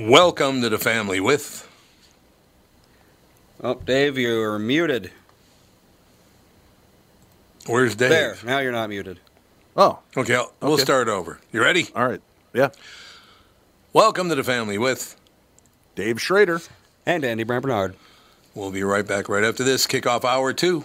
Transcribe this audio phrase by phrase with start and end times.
[0.00, 1.68] Welcome to the family with.
[3.62, 5.12] Oh, Dave, you're muted.
[7.66, 8.10] Where's Dave?
[8.10, 9.20] There, now you're not muted.
[9.76, 10.82] Oh, Okay, I'll- we'll Okay.
[10.82, 11.38] start over.
[11.52, 11.88] You ready?
[11.94, 12.20] all right.
[12.52, 12.70] Yeah.
[13.92, 15.16] Welcome to the family with.
[15.94, 16.60] Dave Schrader.
[17.04, 17.94] And Andy Brand Bernard.
[18.54, 20.84] We'll be right back right after this kickoff hour two.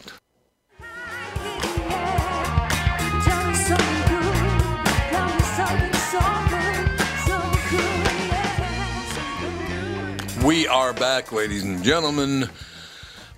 [10.43, 12.49] We are back, ladies and gentlemen.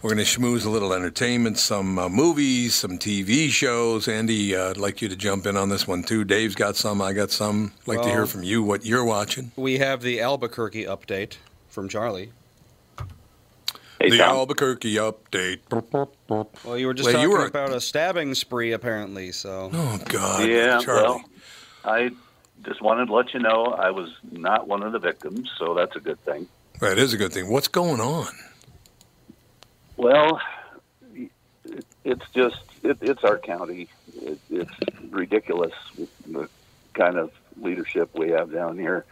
[0.02, 4.08] We're going to schmooze a little entertainment, some uh, movies, some TV shows.
[4.08, 6.24] Andy, uh, I'd like you to jump in on this one too.
[6.24, 7.74] Dave's got some, I got some.
[7.82, 9.52] I'd like to hear from you what you're watching.
[9.56, 11.38] We have the Albuquerque update
[11.70, 12.32] from Charlie.
[14.00, 14.36] Hey, the Tom.
[14.38, 15.60] Albuquerque update.
[16.66, 19.32] Well, you were just Well, talking were- about a stabbing spree, apparently.
[19.32, 21.04] So Oh God, Yeah, Charlie.
[21.04, 21.24] well,
[21.86, 22.12] I
[22.64, 25.96] just wanted to let you know I was not one of the victims, so that's
[25.96, 26.48] a good thing.
[26.80, 27.50] That is a good thing.
[27.50, 28.28] What's going on?
[29.98, 30.42] Well,
[32.04, 33.88] it's just it, it's our county.
[34.22, 34.72] It, it's
[35.10, 35.74] ridiculous
[36.28, 36.50] the
[36.94, 39.06] kind of leadership we have down here.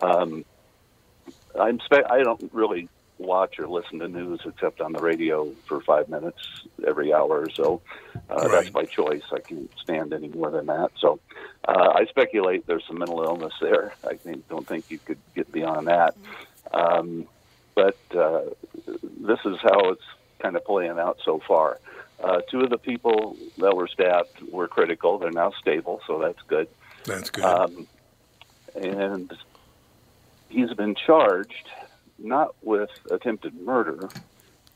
[0.00, 0.44] Um,
[1.58, 5.80] I'm spe- I don't really watch or listen to news except on the radio for
[5.80, 6.38] five minutes
[6.86, 7.80] every hour or so.
[8.28, 8.50] Uh, Right.
[8.50, 9.22] That's by choice.
[9.32, 10.90] I can't stand any more than that.
[10.98, 11.18] So
[11.66, 13.94] uh, I speculate there's some mental illness there.
[14.06, 16.14] I think don't think you could get beyond that.
[16.72, 17.26] Um,
[17.74, 18.42] but uh,
[18.86, 20.04] this is how it's
[20.40, 21.78] kind of playing out so far.
[22.22, 25.18] Uh, two of the people that were stabbed were critical.
[25.18, 26.68] They're now stable, so that's good.
[27.04, 27.44] That's good.
[27.44, 27.86] Um,
[28.74, 29.32] and
[30.48, 31.68] he's been charged
[32.18, 34.08] not with attempted murder,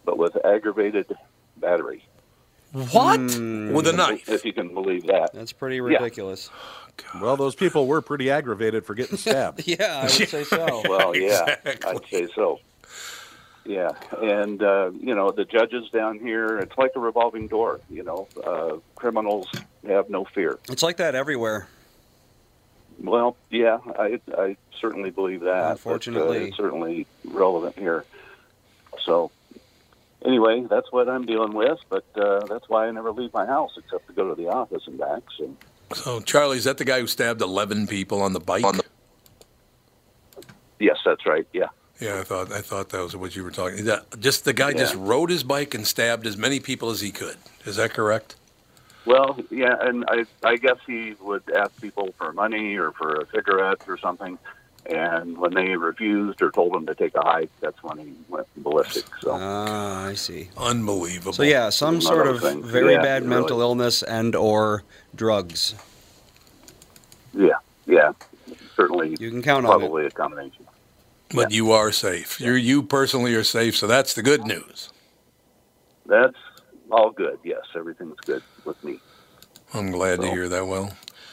[0.05, 1.17] but with aggravated
[1.57, 2.05] battery.
[2.73, 3.19] What?
[3.21, 4.29] With a knife?
[4.29, 5.33] If you can believe that.
[5.33, 6.51] that's pretty ridiculous.
[7.21, 9.63] Well, those people were pretty aggravated for getting stabbed.
[9.67, 10.83] Yeah, I would say so.
[10.89, 11.91] Well, yeah, Exactly.
[11.91, 12.61] I'd say so.
[13.65, 17.81] Yeah, and uh, you know the judges down here, it's like a revolving door.
[17.91, 19.49] You know, uh, criminals
[19.87, 20.59] have no fear.
[20.69, 21.69] It's like that everywhere.
[23.03, 25.47] Well, yeah, I, I certainly believe that.
[25.47, 26.49] but, uh, Unfortunately.
[26.49, 28.05] it's certainly relevant here.
[29.05, 29.31] So,
[30.25, 31.79] anyway, that's what I'm dealing with.
[31.89, 34.83] But uh, that's why I never leave my house except to go to the office
[34.87, 35.23] and back.
[35.37, 35.57] So,
[35.95, 38.65] So, Charlie, is that the guy who stabbed 11 people on the bike?
[40.79, 41.47] yes, that's right.
[41.53, 41.69] Yeah,
[42.01, 43.85] yeah, I thought I thought that was what you were talking.
[43.85, 47.11] That, just the guy just rode his bike and stabbed as many people as he
[47.11, 47.37] could.
[47.67, 48.37] Is that correct?
[49.05, 53.27] Well, yeah, and I I guess he would ask people for money or for a
[53.35, 54.39] cigarette or something.
[54.87, 58.47] And when they refused or told him to take a hike, that's when he went
[58.57, 59.05] ballistic.
[59.21, 60.51] So Ah, I see.
[60.57, 61.33] Unbelievable.
[61.33, 62.67] So yeah, some One sort of of those things.
[62.71, 63.35] very Yeah, bad really.
[63.37, 64.83] mental illness and or
[65.15, 65.75] drugs.
[67.35, 68.13] yeah, yeah,
[68.75, 69.79] certainly You can count on it.
[69.79, 70.67] probably a combination.
[71.33, 72.41] But you are safe.
[72.41, 74.91] You're you personally are safe, so that's the good news.
[76.07, 76.37] That's
[76.91, 77.39] all good.
[77.45, 78.99] Yes, everything's good with me.
[79.73, 80.67] I'm glad to hear that.
[80.67, 80.93] Well,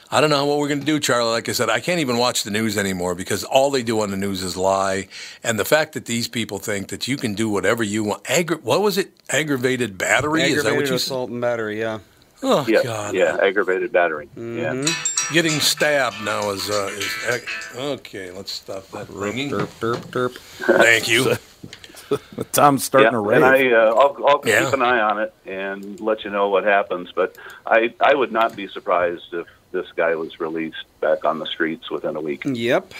[0.10, 1.32] I don't know what we're going to do, Charlie.
[1.32, 4.10] Like I said, I can't even watch the news anymore because all they do on
[4.12, 5.08] the news is lie.
[5.44, 8.24] And the fact that these people think that you can do whatever you want.
[8.24, 9.12] Aggra- what was it?
[9.30, 10.44] Aggravated battery?
[10.44, 11.06] is that what Aggravated you said?
[11.06, 12.00] assault and battery, yeah.
[12.44, 13.16] Oh, Yeah, God.
[13.16, 14.30] yeah, aggravated battery.
[14.38, 14.86] Mm-hmm.
[14.86, 14.94] Yeah.
[15.34, 16.70] Getting stabbed now is.
[16.70, 19.50] Uh, is ag- okay, let's stop that ringing.
[19.50, 20.38] Derp, derp, derp.
[20.78, 21.34] Thank you.
[22.54, 23.38] Tom's starting yeah, to rave.
[23.38, 24.66] and I, uh, I'll, I'll Yeah.
[24.66, 27.12] keep an eye on it and let you know what happens.
[27.14, 29.48] But I, I would not be surprised if
[29.82, 32.42] this guy was released back on the streets within a week.
[32.46, 32.94] Yep.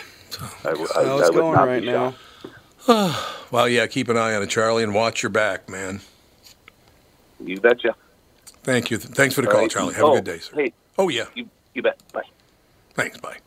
[0.64, 2.16] I, w- I- How I it's would going not right be now.
[2.86, 3.34] shocked.
[3.50, 6.02] Well, yeah, keep an eye on it, Charlie, and watch your back, man.
[7.40, 7.96] You betcha.
[8.64, 8.98] Thank you.
[8.98, 9.72] Thanks for the All call, right.
[9.72, 9.94] Charlie.
[9.94, 10.54] Have oh, a good day, sir.
[10.56, 11.26] Hey, Oh, yeah.
[11.34, 11.98] you, you bet.
[12.12, 12.24] Bye.
[12.94, 13.18] Thanks.
[13.20, 13.38] Bye.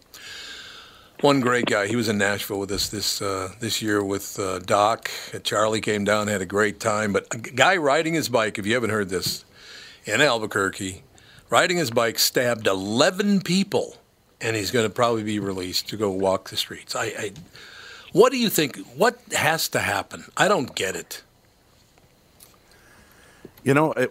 [1.21, 1.87] One great guy.
[1.87, 5.11] He was in Nashville with us this uh, this year with uh, Doc.
[5.45, 7.13] Charlie came down, had a great time.
[7.13, 9.45] But a g- guy riding his bike, if you haven't heard this,
[10.07, 11.03] in Albuquerque,
[11.51, 13.97] riding his bike, stabbed 11 people,
[14.41, 16.95] and he's going to probably be released to go walk the streets.
[16.97, 17.33] I, I,
[18.13, 18.79] what do you think?
[18.97, 20.25] What has to happen?
[20.37, 21.23] I don't get it.
[23.63, 24.11] You know, it,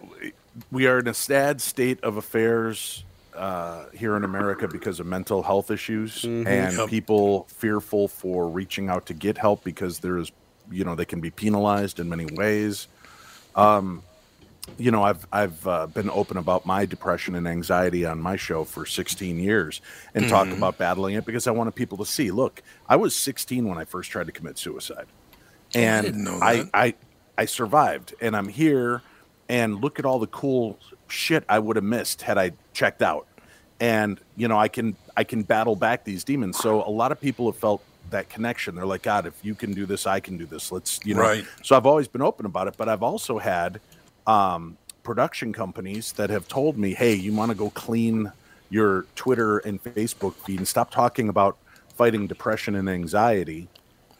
[0.70, 3.02] we are in a sad state of affairs
[3.34, 6.88] uh, here in America because of mental health issues and Yep.
[6.88, 10.30] people fearful for reaching out to get help because there's,
[10.70, 12.86] you know, they can be penalized in many ways.
[13.56, 14.02] Um,
[14.78, 18.64] you know, I've I've uh, been open about my depression and anxiety on my show
[18.64, 19.80] for 16 years
[20.14, 22.30] and talk about battling it because I wanted people to see.
[22.30, 25.06] Look, I was 16 when I first tried to commit suicide,
[25.74, 26.68] and didn't know I.
[26.74, 26.94] I
[27.38, 29.02] I survived, and I'm here.
[29.48, 30.78] And look at all the cool
[31.08, 33.26] shit I would have missed had I checked out.
[33.80, 36.58] And you know, I can I can battle back these demons.
[36.58, 38.74] So a lot of people have felt that connection.
[38.74, 40.70] They're like, God, if you can do this, I can do this.
[40.70, 41.22] Let's you know.
[41.22, 41.44] Right.
[41.62, 43.80] So I've always been open about it, but I've also had
[44.26, 48.32] um, production companies that have told me, "Hey, you want to go clean
[48.68, 51.56] your Twitter and Facebook feed and stop talking about
[51.96, 53.68] fighting depression and anxiety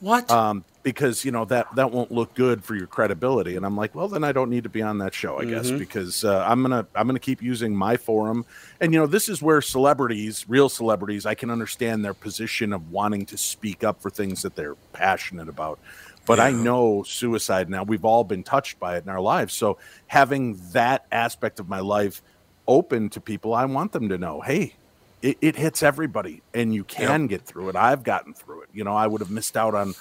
[0.01, 0.31] What?
[0.31, 3.95] um, because you know that that won't look good for your credibility." And I'm like,
[3.95, 6.63] "Well, then I don't need to be on that show, I guess, because uh, I'm
[6.63, 8.45] gonna I'm gonna keep using my forum."
[8.81, 12.91] And you know, this is where celebrities, real celebrities, I can understand their position of
[12.91, 15.79] wanting to speak up for things that they're passionate about.
[16.27, 17.83] But I know suicide now.
[17.83, 19.55] We've all been touched by it in our lives.
[19.55, 22.23] So having that aspect of my life
[22.69, 24.75] open to people, I want them to know, hey,
[25.23, 27.77] it, it hits everybody and you can get through it.
[27.77, 28.69] I've gotten through it.
[28.73, 29.95] You know, I would have missed out on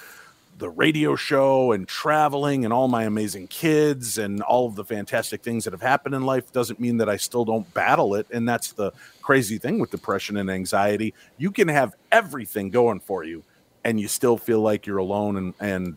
[0.58, 5.42] the radio show and traveling and all my amazing kids and all of the fantastic
[5.42, 8.26] things that have happened in life doesn't mean that I still don't battle it.
[8.30, 11.14] And that's the crazy thing with depression and anxiety.
[11.38, 13.42] You can have everything going for you
[13.84, 15.96] and you still feel like you're alone and, and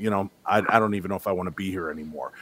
[0.00, 2.32] you know, I, I don't even know if I want to be here anymore.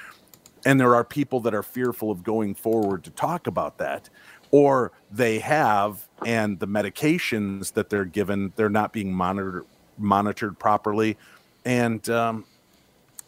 [0.64, 4.08] And there are people that are fearful of going forward to talk about that,
[4.50, 9.66] or they have, and the medications that they're given, they're not being monitored
[9.98, 11.16] monitored properly.
[11.64, 12.44] And um,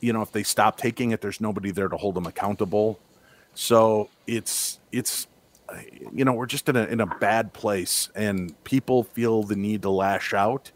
[0.01, 2.99] you know, if they stop taking it, there's nobody there to hold them accountable.
[3.55, 5.27] So it's it's
[6.13, 9.83] you know we're just in a in a bad place, and people feel the need
[9.83, 10.71] to lash out,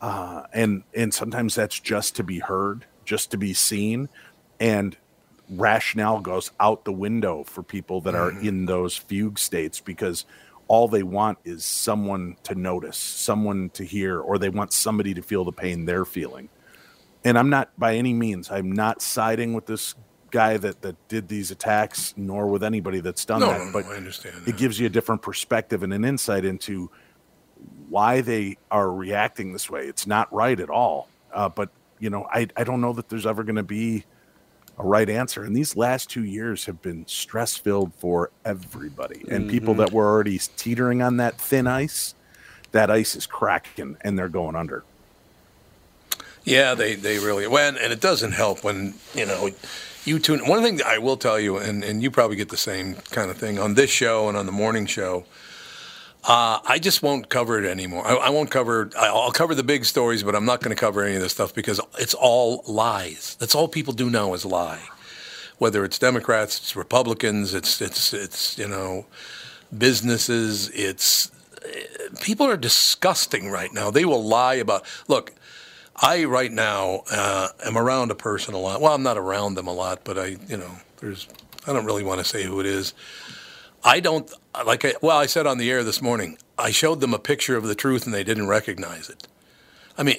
[0.00, 4.08] uh, and and sometimes that's just to be heard, just to be seen,
[4.60, 4.96] and
[5.50, 10.24] rationale goes out the window for people that are in those fugue states because
[10.68, 15.22] all they want is someone to notice, someone to hear, or they want somebody to
[15.22, 16.48] feel the pain they're feeling.
[17.24, 19.94] And I'm not by any means, I'm not siding with this
[20.30, 23.58] guy that that did these attacks, nor with anybody that's done no, that.
[23.58, 24.36] no, no, but I understand.
[24.38, 24.56] it that.
[24.56, 26.90] gives you a different perspective and an insight into
[27.88, 29.86] why they are reacting this way.
[29.86, 31.08] It's not right at all.
[31.32, 31.70] Uh, but
[32.04, 34.04] you know, I I don't know that there's ever going to be
[34.78, 35.42] a right answer.
[35.42, 39.24] And these last two years have been stress filled for everybody.
[39.30, 39.80] And people mm-hmm.
[39.80, 42.14] that were already teetering on that thin ice,
[42.72, 44.84] that ice is cracking and they're going under.
[46.44, 49.48] Yeah, they, they really when and it doesn't help when you know
[50.04, 50.46] you tune.
[50.46, 53.38] One thing I will tell you, and, and you probably get the same kind of
[53.38, 55.24] thing on this show and on the morning show.
[56.26, 58.06] Uh, I just won't cover it anymore.
[58.06, 58.90] I, I won't cover.
[58.98, 61.54] I'll cover the big stories, but I'm not going to cover any of this stuff
[61.54, 63.36] because it's all lies.
[63.38, 64.80] That's all people do now is lie.
[65.58, 69.04] Whether it's Democrats, it's Republicans, it's it's it's you know
[69.76, 71.30] businesses, it's
[72.20, 73.90] people are disgusting right now.
[73.90, 74.84] They will lie about.
[75.08, 75.32] Look,
[75.96, 78.80] I right now uh, am around a person a lot.
[78.80, 81.28] Well, I'm not around them a lot, but I, you know, there's.
[81.66, 82.94] I don't really want to say who it is.
[83.82, 84.30] I don't
[84.62, 84.84] like.
[84.84, 86.38] I, well, I said on the air this morning.
[86.58, 89.26] I showed them a picture of the truth, and they didn't recognize it.
[89.98, 90.18] I mean,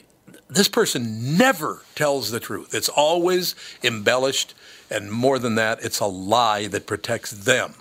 [0.50, 2.74] this person never tells the truth.
[2.74, 4.54] It's always embellished,
[4.90, 7.74] and more than that, it's a lie that protects them.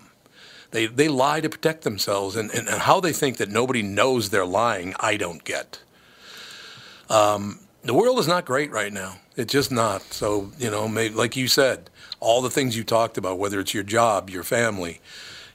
[0.71, 4.47] They, they lie to protect themselves, and, and how they think that nobody knows they're
[4.47, 5.81] lying, I don't get.
[7.09, 9.19] Um, the world is not great right now.
[9.37, 10.03] It's just not.
[10.03, 13.75] So, you know, may, like you said, all the things you talked about, whether it's
[13.75, 15.01] your job, your family,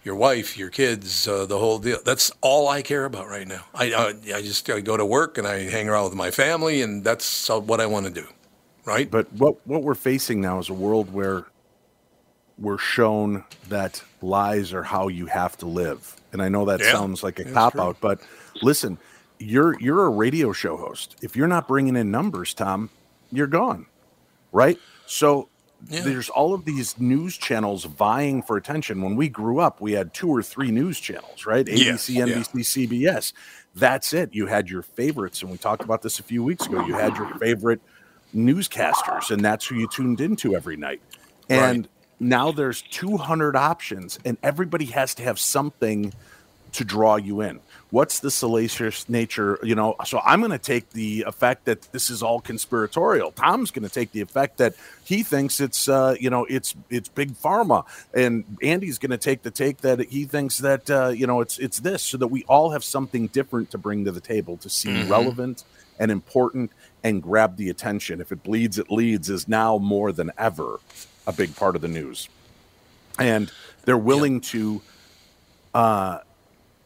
[0.10, 2.00] your wife, your kids, uh, the whole deal.
[2.04, 3.66] That's all I care about right now.
[3.76, 6.82] I, I, I just I go to work and I hang around with my family,
[6.82, 8.28] and that's what I want to do.
[8.86, 9.12] Right?
[9.12, 11.46] But what what we're facing now is a world where
[12.58, 16.16] we're shown that lies are how you have to live.
[16.34, 18.20] And I know that Yeah, sounds like a cop out, but
[18.62, 18.98] listen,
[19.40, 21.16] you're you're a radio show host.
[21.22, 22.90] If you're not bringing in numbers, Tom,
[23.32, 23.86] you're gone.
[24.52, 24.80] Right?
[25.06, 25.50] So
[25.88, 26.02] Yeah.
[26.02, 29.02] there's all of these news channels vying for attention.
[29.02, 31.66] When we grew up, we had two or three news channels, right?
[31.66, 32.26] ABC, yeah.
[32.26, 33.34] NBC, CBS.
[33.76, 34.34] That's it.
[34.34, 36.86] You had your favorites, and we talked about this a few weeks ago.
[36.86, 37.82] You had your favorite
[38.36, 41.02] newscasters, and that's who you tuned into every night.
[41.50, 41.88] And
[42.20, 46.14] now there's 200 options, and everybody has to have something
[46.74, 47.60] to draw you in.
[47.92, 49.58] What's the salacious nature?
[49.64, 53.32] You know, so I'm going to take the effect that this is all conspiratorial.
[53.32, 57.10] Tom's going to take the effect that he thinks it's, uh, you know, it's it's
[57.10, 61.26] big pharma, and Andy's going to take the take that he thinks that uh, you
[61.26, 64.22] know it's it's this, so that we all have something different to bring to the
[64.22, 65.64] table to seem relevant
[65.98, 66.72] and important
[67.04, 68.22] and grab the attention.
[68.22, 70.80] If it bleeds, it leads is now more than ever
[71.26, 72.30] a big part of the news,
[73.18, 73.52] and
[73.86, 74.82] they're willing to
[75.74, 76.20] uh,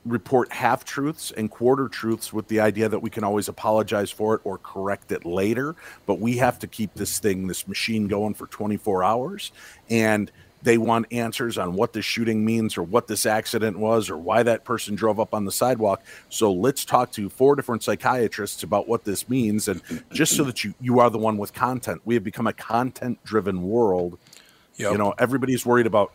[0.05, 4.35] report half truths and quarter truths with the idea that we can always apologize for
[4.35, 5.75] it or correct it later.
[6.05, 9.51] But we have to keep this thing, this machine going for 24 hours.
[9.89, 10.31] And
[10.63, 14.43] they want answers on what this shooting means or what this accident was or why
[14.43, 16.01] that person drove up on the sidewalk.
[16.29, 19.67] So let's talk to four different psychiatrists about what this means.
[19.67, 19.81] And
[20.11, 23.23] just so that you, you are the one with content, we have become a content
[23.23, 24.17] driven world.
[24.77, 24.91] Yep.
[24.93, 26.13] You know, everybody's worried about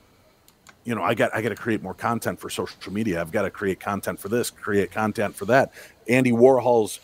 [0.88, 3.20] you know, I got I got to create more content for social media.
[3.20, 5.70] I've got to create content for this, create content for that.
[6.08, 6.96] Andy Warhol's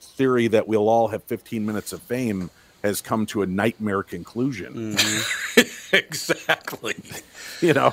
[0.00, 2.48] theory that we'll all have 15 minutes of fame
[2.84, 4.94] has come to a nightmare conclusion.
[4.94, 5.96] Mm-hmm.
[5.96, 6.94] exactly.
[7.60, 7.92] You know,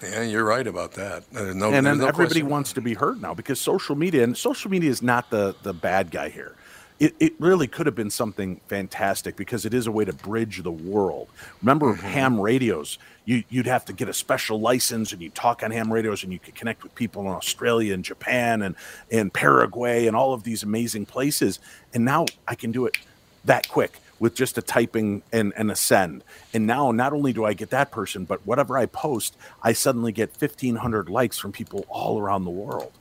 [0.00, 1.28] yeah, you're right about that.
[1.32, 4.36] There's no, and then no everybody wants to be heard now because social media and
[4.36, 6.54] social media is not the the bad guy here.
[6.98, 10.62] It, it really could have been something fantastic because it is a way to bridge
[10.62, 11.28] the world.
[11.62, 12.06] Remember Mm-hmm.
[12.06, 12.98] ham radios?
[13.24, 16.32] You, you'd have to get a special license and you talk on ham radios and
[16.32, 18.74] you could connect with people in Australia and Japan and,
[19.12, 21.60] and Paraguay and all of these amazing places.
[21.94, 22.96] And now I can do it
[23.44, 26.24] that quick with just a typing and, and a send.
[26.52, 30.10] And now not only do I get that person, but whatever I post, I suddenly
[30.10, 32.92] get 1,500 likes from people all around the world.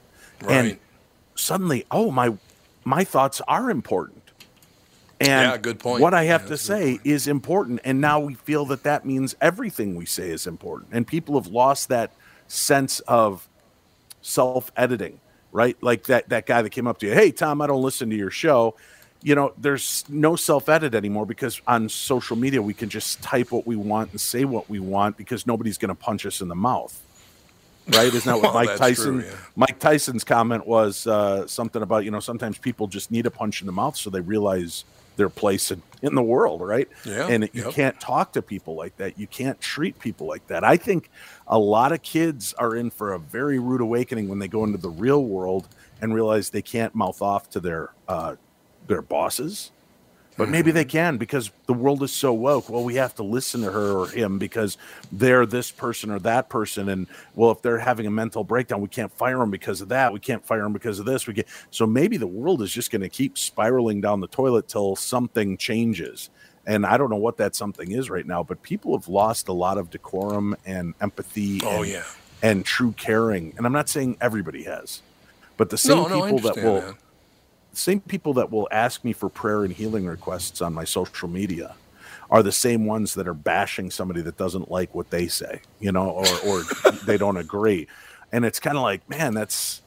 [0.47, 0.77] And
[1.35, 2.35] suddenly, oh, my
[2.87, 4.31] my thoughts are important.
[5.19, 6.01] And Yeah, good point.
[6.01, 7.81] what I have Yeah, to that's a good say is important.
[7.85, 10.91] And now we feel that that means everything we say is important.
[10.93, 12.13] And people have lost that
[12.47, 13.49] sense of
[14.21, 15.77] self editing, right?
[15.81, 18.15] Like that, that guy that came up to you, hey, Tom, I don't listen to
[18.17, 18.77] your show.
[19.23, 23.51] You know, there's no self edit anymore because on social media, we can just type
[23.51, 26.49] what we want and say what we want because nobody's going to punch us in
[26.49, 27.06] the mouth.
[27.89, 28.13] Right?
[28.13, 29.21] Isn't that what Well, Mike Tyson?
[29.21, 29.35] true, yeah.
[29.55, 33.61] Mike Tyson's comment was uh, something about you know sometimes people just need a punch
[33.61, 34.83] in the mouth so they realize
[35.17, 36.87] their place in, in the world, right?
[37.03, 37.73] Yeah, And you yep.
[37.73, 39.19] can't talk to people like that.
[39.19, 40.63] You can't treat people like that.
[40.63, 41.09] I think
[41.47, 44.77] a lot of kids are in for a very rude awakening when they go into
[44.77, 45.67] the real world
[46.01, 48.35] and realize they can't mouth off to their uh,
[48.87, 49.71] their bosses.
[50.37, 52.69] But maybe they can because the world is so woke.
[52.69, 54.77] Well, we have to listen to her or him because
[55.11, 56.89] they're this person or that person.
[56.89, 60.13] And well, if they're having a mental breakdown, we can't fire them because of that.
[60.13, 61.25] We can't fire them because of this.
[61.25, 64.67] We get so maybe the world is just going to keep spiraling down the toilet
[64.67, 66.29] till something changes.
[66.67, 69.53] And I don't know what that something is right now, but people have lost a
[69.53, 71.61] lot of decorum and empathy.
[71.63, 72.03] Oh, and, yeah.
[72.43, 73.53] and true caring.
[73.57, 75.01] And I'm not saying everybody has,
[75.55, 76.95] but the same No, no, people that will that.
[77.77, 81.75] Same people that will ask me for prayer and healing requests on my social media
[82.29, 85.91] are the same ones that are bashing somebody that doesn't like what they say, you
[85.91, 86.63] know, or or
[87.05, 87.87] they don't agree.
[88.31, 89.81] And it's kind of like, man, that's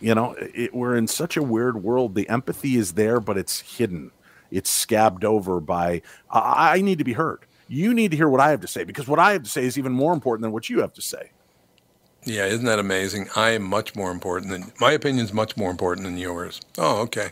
[0.00, 2.14] you know, it, we're in such a weird world.
[2.14, 4.10] The empathy is there, but it's hidden.
[4.50, 7.40] It's scabbed over by I, I need to be heard.
[7.68, 9.64] You need to hear what I have to say because what I have to say
[9.64, 11.30] is even more important than what you have to say.
[12.24, 13.28] Yeah, isn't that amazing?
[13.34, 16.60] I am much more important than my opinion is much more important than yours.
[16.78, 17.30] Oh, okay.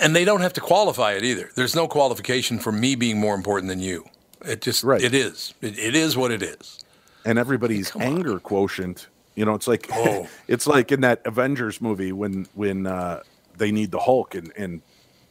[0.00, 1.50] And they don't have to qualify it either.
[1.56, 4.08] There's no qualification for me being more important than you.
[4.44, 5.02] It just Right.
[5.02, 5.52] it is.
[5.60, 6.78] It, it is what it is.
[7.24, 9.08] and everybody's anger quotient.
[9.34, 10.28] You know, it's like Oh.
[10.46, 13.22] it's like in that Avengers movie when when uh,
[13.56, 14.80] they need the Hulk and and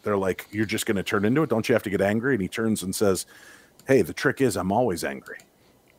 [0.03, 1.49] they're like, "You're just going to turn into it?
[1.49, 3.25] Don't you have to get angry?" And he turns and says,
[3.87, 5.37] "Hey, the trick is I'm always angry."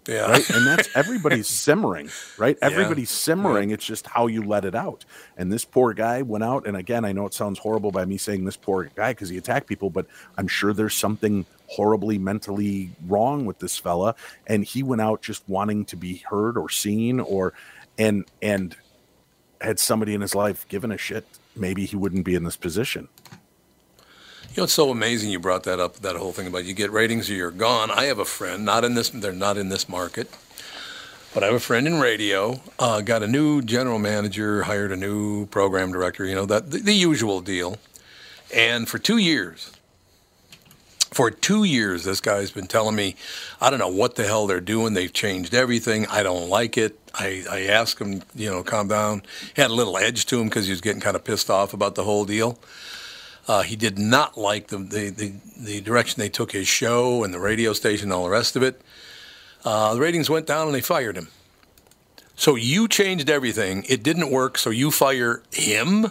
[0.09, 0.31] Yeah.
[0.31, 0.51] Right?
[0.51, 2.57] and that's everybody's simmering, right?
[2.63, 3.71] Everybody's simmering.
[3.71, 5.05] It's just how you let it out.
[5.37, 8.17] And this poor guy went out, and again, I know it sounds horrible by me
[8.17, 10.07] saying this poor guy because he attacked people, but
[10.39, 14.15] I'm sure there's something horribly mentally wrong with this fella.
[14.47, 17.53] And he went out just wanting to be heard or seen, or
[17.99, 18.75] and and
[19.61, 23.09] had somebody in his life given a shit, maybe he wouldn't be in this position.
[24.59, 26.91] You know, it's so amazing you brought that up, that whole thing about you get
[26.91, 27.93] ratings or you're gone.
[27.93, 30.37] I have a friend, not in this, they're not in this market,
[31.33, 34.97] but I have a friend in radio, uh, got a new general manager, hired a
[34.97, 37.77] new program director, you know, that the, the usual deal.
[38.53, 39.71] And for two years,
[41.13, 43.15] for two years, this guy's been telling me,
[43.61, 44.93] I don't know what the hell they're doing.
[44.93, 46.05] They've changed everything.
[46.09, 46.99] I don't like it.
[47.15, 49.23] I, I asked him, you know, calm down.
[49.55, 51.75] He had a little edge to him because he was getting kind of pissed off
[51.75, 52.59] about the whole deal.
[53.49, 57.33] Uh, he did not like the, the, the, the direction they took his show and
[57.33, 58.83] the radio station and all the rest of it.
[59.65, 61.29] Uh, the ratings went down and they fired him.
[62.37, 63.85] So you changed everything.
[63.89, 66.07] It didn't work, so you fire him?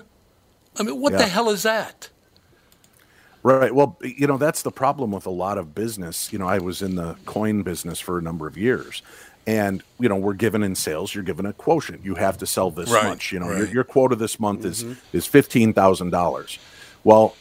[0.78, 2.10] I mean, what the hell is that?
[3.44, 3.74] Right.
[3.74, 6.34] Well, you know, that's the problem with a lot of business.
[6.34, 9.02] You know, I was in the coin business for a number of years.
[9.46, 12.04] And, you know, we're given in sales, you're given a quotient.
[12.04, 13.32] You have to sell this Right, much.
[13.32, 13.74] You know, your, right.
[13.74, 16.60] your quota this month is is fifteen thousand dollars.
[17.08, 17.38] Well,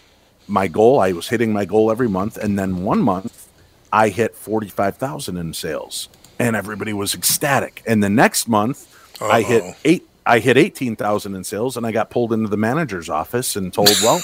[0.46, 3.48] my goal, I was hitting my goal every month, and then one month
[3.92, 6.08] I hit forty five thousand in sales.
[6.38, 7.82] And everybody was ecstatic.
[7.84, 8.86] And the next month
[9.20, 9.74] I hit Uh-oh.
[9.84, 13.54] eight I hit eighteen thousand in sales and I got pulled into the manager's office
[13.56, 14.16] and told, Well,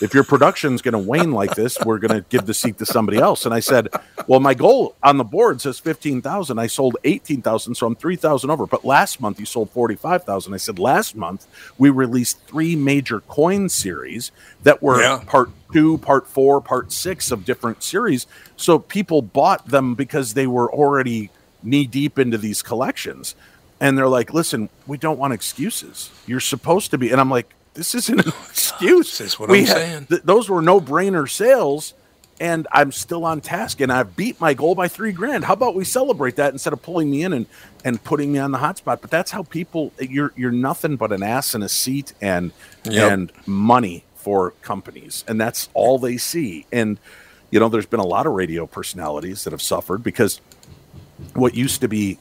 [0.00, 3.44] if your production's gonna wane like this, we're gonna give the seat to somebody else.
[3.44, 3.88] And I said,
[4.26, 6.58] Well, my goal on the board says fifteen thousand.
[6.58, 8.66] I sold eighteen thousand, so I'm three thousand over.
[8.66, 10.54] But last month you sold forty five thousand.
[10.54, 15.22] I said last month we released three major coin series that were Yeah.
[15.26, 18.26] part two, part four, part six of different series.
[18.56, 21.30] So people bought them because they were already
[21.62, 23.34] knee deep into these collections.
[23.80, 26.10] And they're like, listen, we don't want excuses.
[26.26, 27.10] You're supposed to be.
[27.10, 29.16] And I'm like, this isn't an excuse.
[29.18, 30.06] This is what We I'm had- saying.
[30.06, 31.94] th- those were no brainer sales.
[32.42, 35.44] And I'm still on task and I've beat my goal by three grand.
[35.44, 37.44] How about we celebrate that instead of pulling me in and,
[37.84, 39.02] and putting me on the hot spot?
[39.02, 42.52] But that's how people you're you're nothing but an ass in a seat and
[42.84, 43.12] Yep.
[43.12, 45.22] and money for companies.
[45.28, 46.64] And that's all they see.
[46.72, 46.98] And
[47.50, 50.40] you know, there's been a lot of radio personalities that have suffered because
[51.34, 52.16] what used to be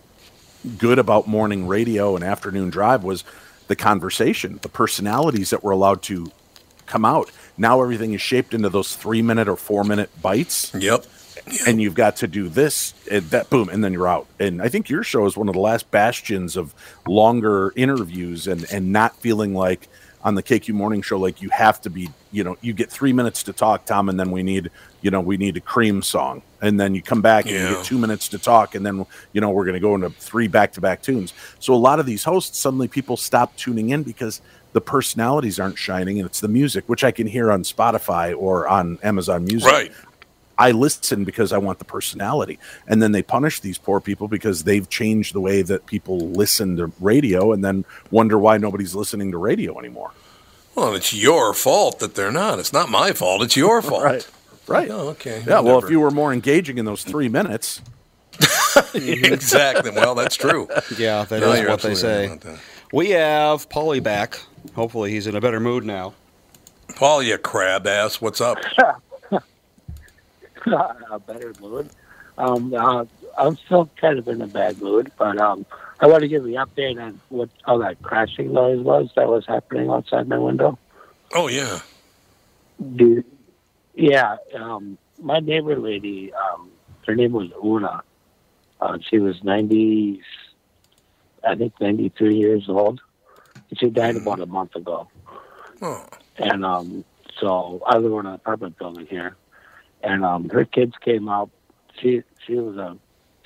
[0.78, 3.24] good about morning radio and afternoon drive was
[3.67, 6.32] the conversation, the personalities that were allowed to
[6.86, 7.32] come out.
[7.58, 11.06] Now everything is shaped into those three minute or four minute bites, Yep.
[11.67, 14.28] and you've got to do this, and that, boom, and then you're out.
[14.39, 16.74] And I think your show is one of the last bastions of
[17.08, 19.88] longer interviews and and not feeling like
[20.23, 23.13] on the KQ Morning Show, like you have to be, you know, you get three
[23.13, 24.69] minutes to talk, Tom, and then we need,
[25.01, 27.86] you know, we need a cream song, and then you come back and you get
[27.86, 30.73] two minutes to talk, and then you know we're going to go into three back
[30.73, 31.34] to back tunes.
[31.60, 34.41] So a lot of these hosts suddenly people stop tuning in because
[34.73, 38.67] the personalities aren't shining, and it's the music, which I can hear on Spotify or
[38.67, 39.71] on Amazon Music.
[39.71, 39.91] Right.
[40.60, 42.60] I listen because I want the personality.
[42.86, 46.76] And then they punish these poor people because they've changed the way that people listen
[46.78, 50.12] to radio and then wonder why nobody's listening to radio anymore.
[50.76, 52.60] Well, it's your fault that they're not.
[52.60, 53.41] It's not my fault.
[53.41, 54.04] It's your fault.
[54.04, 54.28] Right.
[54.67, 54.89] Right.
[54.91, 55.41] Oh, okay.
[55.48, 55.62] Yeah.
[55.62, 57.82] Well, if you were more engaging in those three minutes,
[58.93, 59.91] exactly.
[59.91, 60.67] Well, that's true.
[60.98, 62.28] Yeah, that is No, you're what they say.
[62.28, 62.60] that.
[62.93, 64.39] We have Paulie back.
[64.76, 66.13] Hopefully, he's in a better mood now.
[66.95, 68.22] Paul, you crab ass.
[68.22, 68.58] What's up?
[71.12, 71.89] a better mood.
[72.38, 73.06] Um, uh,
[73.38, 75.65] I'm still kind of in a bad mood, but um,
[76.00, 79.28] I want to give you an update on what all that crashing noise was that
[79.28, 80.80] was happening outside my window.
[81.34, 81.80] Oh yeah.
[82.95, 83.24] Do,
[83.93, 86.69] yeah, um, my neighbor lady, um,
[87.06, 88.04] her name was Una.
[88.80, 90.22] Uh, she was 90,
[91.45, 93.02] I think 93 years old.
[93.78, 95.10] She died about a month ago.
[95.82, 96.06] Oh.
[96.38, 97.04] And um,
[97.39, 99.36] so I live in an apartment building here,
[100.02, 101.50] and um, her kids came out.
[102.02, 102.98] She she was a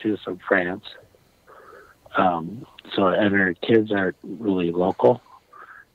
[0.01, 0.83] she was from France.
[2.17, 5.21] Um, so and her kids are really local,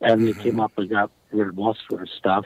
[0.00, 2.44] and they came up and got rid of most of her stuff,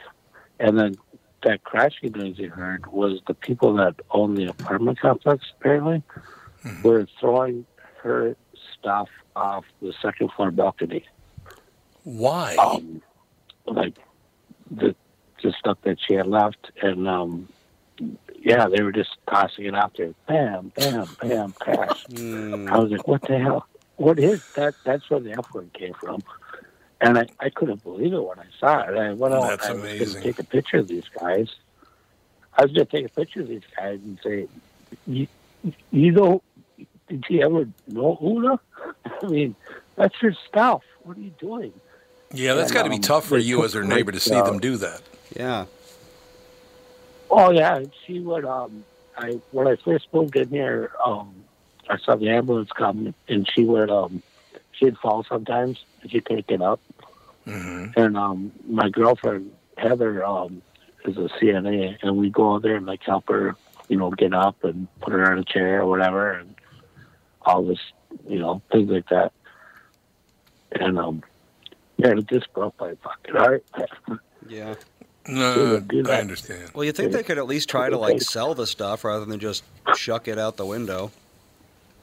[0.59, 0.97] and then
[1.43, 6.03] that crashing noise you heard was the people that own the apartment complex apparently
[6.83, 7.65] were throwing
[8.01, 8.35] her
[8.77, 11.05] stuff off the second floor balcony.
[12.03, 12.55] Why?
[12.57, 13.01] Um,
[13.65, 13.95] like
[14.69, 14.95] the
[15.41, 17.49] the stuff that she had left, and um,
[18.39, 20.13] yeah, they were just tossing it out there.
[20.27, 22.05] Bam, bam, bam, crash.
[22.11, 23.67] I was like, what the hell?
[23.97, 24.75] What is that?
[24.83, 26.23] That's where the F word came from.
[26.99, 28.97] And I, I couldn't believe it when I saw it.
[28.97, 29.49] I went out.
[29.49, 31.49] That's I was going to take a picture of these guys.
[32.57, 34.47] I was going to take a picture of these guys and say,
[35.05, 35.27] you,
[35.91, 36.41] you know,
[37.07, 38.59] did you ever know Una?
[39.21, 39.55] I mean,
[39.95, 40.81] that's your stuff.
[41.03, 41.73] What are you doing?
[42.33, 44.47] yeah, that's got to be um, tough for you as her neighbor to see job.
[44.47, 45.01] them do that.
[45.35, 45.65] Yeah.
[47.35, 48.45] Oh yeah, she would.
[48.45, 48.85] Um,
[49.17, 51.33] I when I first moved in here, um,
[51.89, 53.89] I saw the ambulance come, and she would.
[53.89, 54.21] Um,
[54.73, 56.79] she'd fall sometimes, and she'd take it up.
[57.45, 60.61] hmm And um, my girlfriend Heather um,
[61.05, 63.55] is a CNA, and we go out there and like help her,
[63.89, 66.53] you know, get up and put her on a chair or whatever, and
[67.41, 67.79] all this,
[68.29, 69.31] you know, things like that.
[70.71, 71.23] And um,
[71.97, 73.65] yeah, it just broke my fucking heart.
[74.49, 74.75] Yeah.
[75.27, 76.71] No, do I understand.
[76.73, 79.39] Well, you think they could at least try to like sell the stuff rather than
[79.39, 79.63] just
[79.95, 81.11] chuck it out the window?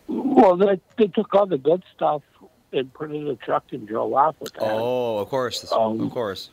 [0.08, 2.22] Well, they, they took all the good stuff
[2.72, 4.62] and put it in a truck and drove off with that.
[4.62, 6.50] Oh, of course, Um, of course.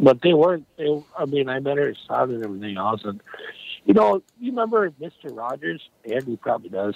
[0.00, 0.64] But they weren't.
[0.76, 3.20] They, I mean, I met her son and everything else, and
[3.84, 5.82] you know, you remember Mister Rogers?
[6.04, 6.94] Andy probably does.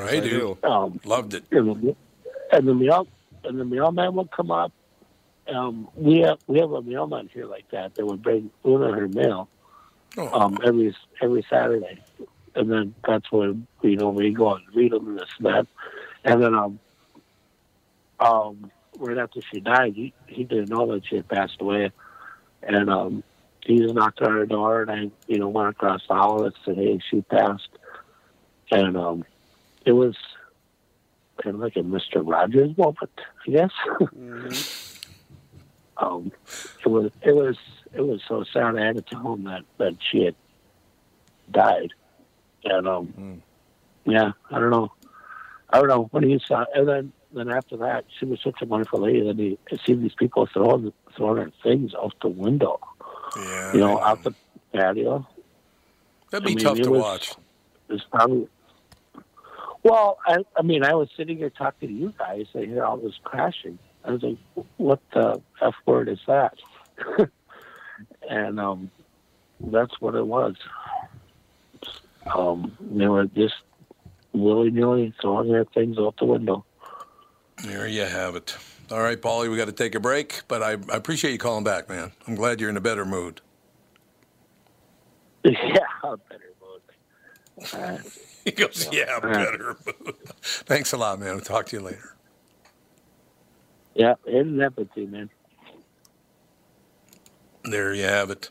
[0.00, 0.58] I do.
[0.64, 1.44] um, Loved it.
[1.52, 1.96] and the,
[2.50, 3.06] and the mail
[3.44, 4.72] and the mailman would come up.
[5.52, 9.08] Um, we have we have a mailman here like that that would bring Una her
[9.08, 9.48] mail
[10.16, 12.00] Oh, um, every every Saturday,
[12.54, 15.66] and then that's when you know we go and read them and this and that,
[16.24, 16.78] and then um
[18.20, 21.90] um right after she died, he he didn't know that she had passed away,
[22.62, 23.24] and um
[23.66, 26.54] he just knocked on her door, and I you know went across the hall and
[26.64, 27.68] said, hey, she passed,
[28.70, 29.24] and um
[29.84, 30.16] it was
[31.42, 33.10] kind of like a Mister Rogers moment,
[33.46, 33.70] I guess.
[35.96, 36.32] um,
[36.84, 37.56] it was it was
[37.92, 38.76] it was so sad.
[38.76, 40.34] I had to tell him that that she had
[41.50, 41.92] died,
[42.64, 43.42] and um,
[44.04, 44.92] yeah, I don't know,
[45.70, 48.64] I don't know when he saw, and then then after that, she was such a
[48.64, 52.80] wonderful lady that he I see these people throwing throwing things out the window,
[53.36, 53.72] yeah.
[53.72, 54.34] you know, I out the
[54.72, 55.26] patio.
[56.30, 57.34] That'd be I mean, tough to was- watch.
[57.88, 58.48] It's probably.
[59.82, 62.46] Well, I, I mean, I was sitting here talking to you guys.
[62.54, 63.78] I hear all this crashing.
[64.02, 64.38] I was like,
[64.78, 66.54] "What the f word is that?"
[68.28, 68.90] and um,
[69.60, 70.54] that's what it was.
[72.34, 73.54] Um, they were just
[74.32, 76.64] willy nilly throwing their things out the window.
[77.62, 78.56] There you have it.
[78.90, 81.64] All right, Paulie, we got to take a break, but I, I appreciate you calling
[81.64, 82.12] back, man.
[82.26, 83.40] I'm glad you're in a better mood.
[85.44, 87.72] yeah, a better mood.
[87.72, 87.98] Uh,
[88.44, 90.16] He goes, yeah, better mood.
[90.42, 91.30] Thanks a lot, man.
[91.30, 92.14] I'll talk to you later.
[93.94, 95.30] yeah, and empathy, man.
[97.64, 98.50] There you have it.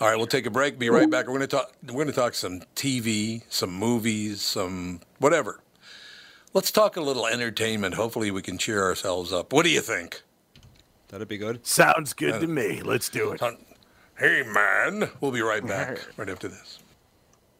[0.00, 0.78] All right, we'll take a break.
[0.78, 1.26] Be right back.
[1.26, 1.72] We're going to talk.
[1.86, 5.60] We're going to talk some TV, some movies, some whatever.
[6.54, 7.94] Let's talk a little entertainment.
[7.94, 9.52] Hopefully, we can cheer ourselves up.
[9.52, 10.22] What do you think?
[11.08, 11.66] That'd be good.
[11.66, 12.80] Sounds good uh, to me.
[12.82, 13.42] Let's do it.
[14.18, 15.10] Hey, man.
[15.20, 16.79] We'll be right back right after this.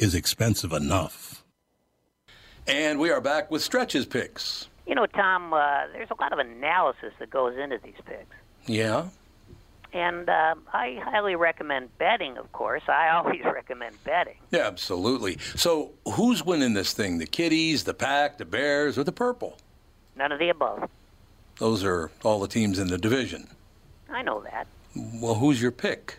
[0.00, 1.44] is expensive enough.
[2.66, 4.68] And we are back with stretches picks.
[4.86, 8.34] You know, Tom, uh, there's a lot of analysis that goes into these picks.
[8.66, 9.08] Yeah.
[9.92, 12.82] And uh, I highly recommend betting, of course.
[12.88, 14.36] I always recommend betting.
[14.50, 15.38] Yeah, absolutely.
[15.54, 17.18] So, who's winning this thing?
[17.18, 19.58] The Kitties, the Pack, the Bears, or the Purple?
[20.16, 20.88] None of the above.
[21.58, 23.48] Those are all the teams in the division.
[24.08, 24.66] I know that.
[24.94, 26.18] Well, who's your pick?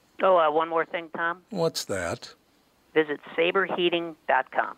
[0.21, 1.41] Oh, uh, one more thing, Tom.
[1.49, 2.33] What's that?
[2.93, 4.75] Visit saberheating.com.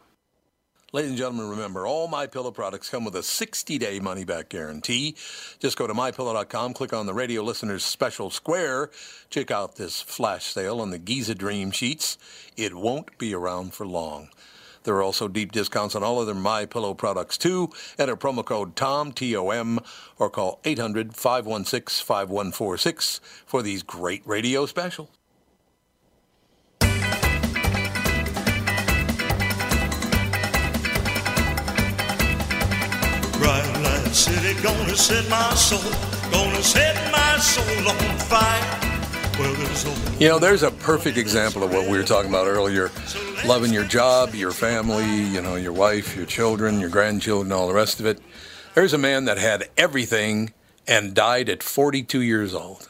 [0.94, 5.16] Ladies and gentlemen, remember all my pillow products come with a 60-day money-back guarantee.
[5.58, 8.92] Just go to mypillow.com, click on the radio listeners special square,
[9.32, 12.20] check out this flash sale on the Giza Dream sheets.
[12.56, 14.30] It won't be around for long.
[14.84, 17.72] There are also deep discounts on all other My Pillow products too.
[17.98, 19.80] Enter promo code TOM T O M
[20.20, 25.10] or call 800-516-5146 for these great radio specials.
[34.64, 35.92] Gonna set my soul,
[36.32, 38.80] gonna set my soul on fire.
[39.38, 42.90] Well, there's You know, there's a perfect example of what we were talking about earlier.
[43.46, 47.74] Loving your job, your family, you know, your wife, your children, your grandchildren, all the
[47.74, 48.22] rest of it.
[48.74, 50.54] There's a man that had everything
[50.88, 52.88] and died at 42 years old.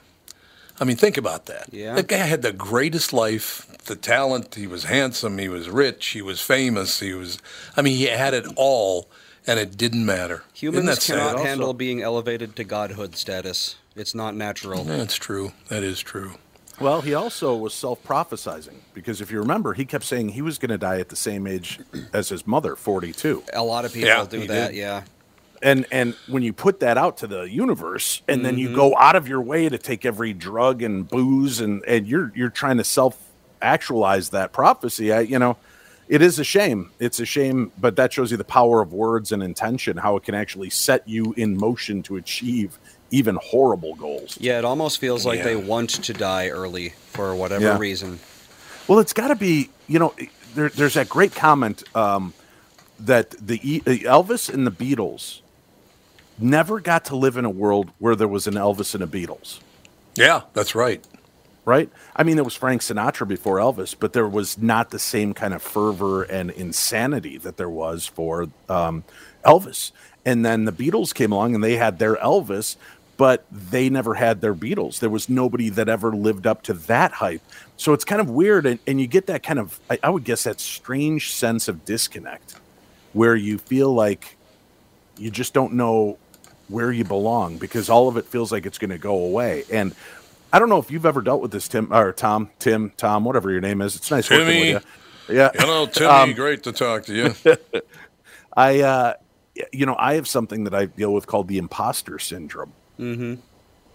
[0.79, 1.69] I mean, think about that.
[1.71, 1.95] Yeah.
[1.95, 4.55] That guy had the greatest life, the talent.
[4.55, 5.39] He was handsome.
[5.39, 6.07] He was rich.
[6.07, 6.99] He was famous.
[6.99, 7.39] He was,
[7.75, 9.07] I mean, he had it all,
[9.47, 10.43] and it didn't matter.
[10.53, 11.15] Humans that sad?
[11.17, 13.75] cannot Also- handle being elevated to godhood status.
[13.95, 14.83] It's not natural.
[14.83, 15.51] That's true.
[15.69, 16.33] That is true.
[16.79, 20.57] Well, he also was self prophesizing because if you remember, he kept saying he was
[20.57, 21.79] going to die at the same age
[22.11, 23.43] as his mother, 42.
[23.53, 24.69] A lot of people Yeah, do that.
[24.71, 24.77] did.
[24.77, 25.03] Yeah.
[25.61, 28.71] And and when you put that out to the universe and then Mm-hmm.
[28.71, 32.31] you go out of your way to take every drug and booze and and you're
[32.35, 33.17] you're trying to self
[33.61, 35.55] actualize that prophecy, I you know,
[36.13, 36.91] it is a shame.
[36.99, 40.21] It's a shame, but that shows you the power of words and intention, how it
[40.21, 42.77] can actually set you in motion to achieve
[43.09, 44.37] even horrible goals.
[44.39, 47.79] Yeah, it almost feels like they want to die early for whatever Yeah.
[47.79, 48.19] reason.
[48.87, 50.13] Well, it's got to be, you know,
[50.53, 52.35] there, there's that great comment um,
[52.99, 53.57] that the
[54.05, 55.39] Elvis and the Beatles
[56.37, 59.61] never got to live in a world where there was an Elvis and a Beatles,
[60.15, 61.03] Yeah, that's right.
[61.65, 61.89] Right?
[62.15, 65.53] I mean, there was Frank Sinatra before Elvis, but there was not the same kind
[65.53, 69.03] of fervor and insanity that there was for um,
[69.45, 69.91] Elvis.
[70.25, 72.75] And then the Beatles came along and they had their Elvis,
[73.17, 74.99] but they never had their Beatles.
[74.99, 77.41] There was nobody that ever lived up to that hype.
[77.77, 78.65] So it's kind of weird.
[78.65, 81.85] And, and you get that kind of, I, I would guess, that strange sense of
[81.85, 82.55] disconnect
[83.13, 84.35] where you feel like
[85.17, 86.17] you just don't know
[86.69, 89.63] where you belong because all of it feels like it's going to go away.
[89.71, 89.93] And
[90.53, 93.51] I don't know if you've ever dealt with this, Tim or Tom, Tim, Tom, whatever
[93.51, 93.95] your name is.
[93.95, 94.43] It's nice Timmy.
[94.43, 94.85] working with
[95.27, 95.35] you.
[95.35, 95.49] Yeah.
[95.55, 96.09] Hello, Timmy.
[96.09, 97.35] Um, Great to talk to you.
[98.55, 99.13] I, uh,
[99.71, 102.71] you know, I have something that I deal with called the imposter syndrome.
[102.99, 103.41] Mm-hmm.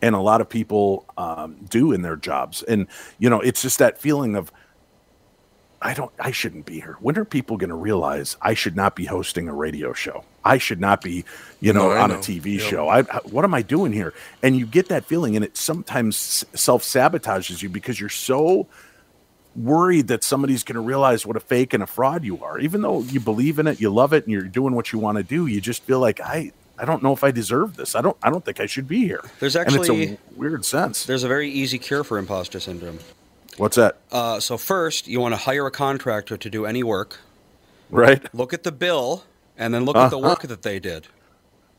[0.03, 2.65] and a lot of people um, do in their jobs.
[2.65, 2.89] And
[3.21, 4.51] you know, it's just that feeling of
[5.81, 6.97] I don't, I shouldn't be here.
[7.01, 10.25] When are people going to realize I should not be hosting a radio show?
[10.49, 11.25] I should not be,
[11.61, 12.17] you know, No, on know.
[12.17, 12.61] a TV Yep.
[12.71, 12.89] show.
[12.89, 14.15] I, I, what am I doing here?
[14.43, 18.67] And you get that feeling, and it sometimes self sabotages you because you're so
[19.57, 22.59] worried that somebody's going to realize what a fake and a fraud you are.
[22.59, 25.19] Even though you believe in it, you love it, and you're doing what you want
[25.19, 26.53] to do, you just feel like I.
[26.81, 27.97] I don't know if I deserve this.
[27.97, 28.17] I don't.
[28.23, 29.21] I don't think I should be here.
[29.41, 31.07] There's and it's actually- a weird sense.
[31.07, 33.01] There's a very easy cure for imposter syndrome.
[33.57, 33.97] What's that?
[34.13, 37.19] Uh, so first, you want to hire a contractor to do any work.
[37.91, 38.33] Right.
[38.33, 39.25] Look at the bill,
[39.59, 40.29] and then look at the Uh-huh.
[40.29, 41.09] work that they did,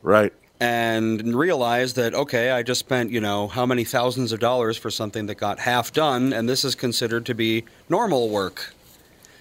[0.02, 0.32] Right.
[0.60, 4.90] and realize that okay, I just spent you know how many thousands of dollars for
[4.90, 8.74] something that got half done, and this is considered to be normal work.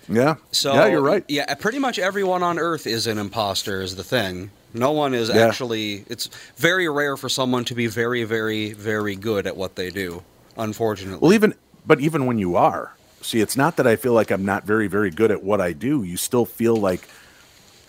[0.07, 0.35] Yeah.
[0.51, 1.23] So yeah, you're right.
[1.27, 3.81] Yeah, pretty much everyone on Earth is an imposter.
[3.81, 4.49] Is the thing.
[4.73, 5.47] No one is Yeah.
[5.47, 6.05] actually.
[6.07, 10.23] It's very rare for someone to be very, very, very good at what they do.
[10.57, 11.19] Unfortunately.
[11.21, 11.53] Well, even
[11.85, 14.87] but even when you are, see, it's not that I feel like I'm not very
[14.87, 16.03] very good at what I do.
[16.03, 17.07] You still feel like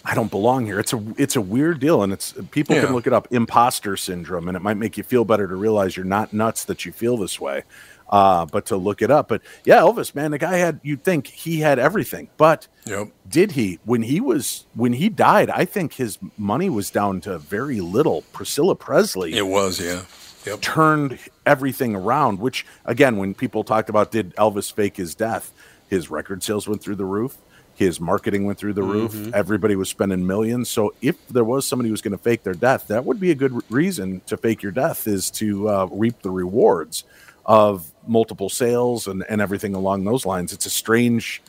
[0.04, 0.80] I don't belong here.
[0.80, 2.84] It's a it's a weird deal, and it's people Yeah.
[2.86, 5.96] can look it up, imposter syndrome, and it might make you feel better to realize
[5.96, 7.64] you're not nuts that you feel this way.
[8.08, 11.28] Uh, but to look it up, but yeah, Elvis, man, the guy had you'd think
[11.28, 13.10] he had everything, but Yep.
[13.28, 15.48] did he when he was when he died?
[15.48, 18.22] I think his money was down to very little.
[18.32, 20.02] Priscilla Presley, It was, yeah.
[20.44, 20.60] Yep.
[20.60, 22.40] turned everything around.
[22.40, 25.52] Which again, when people talked about did Elvis fake his death,
[25.88, 27.36] his record sales went through the roof.
[27.80, 29.32] His marketing went through the roof.
[29.32, 30.68] Everybody was spending millions.
[30.68, 33.30] So if there was somebody who was going to fake their death, that would be
[33.30, 37.04] a good re- reason to fake your death is to uh, reap the rewards
[37.46, 40.52] of multiple sales and, and everything along those lines.
[40.52, 41.40] It's a strange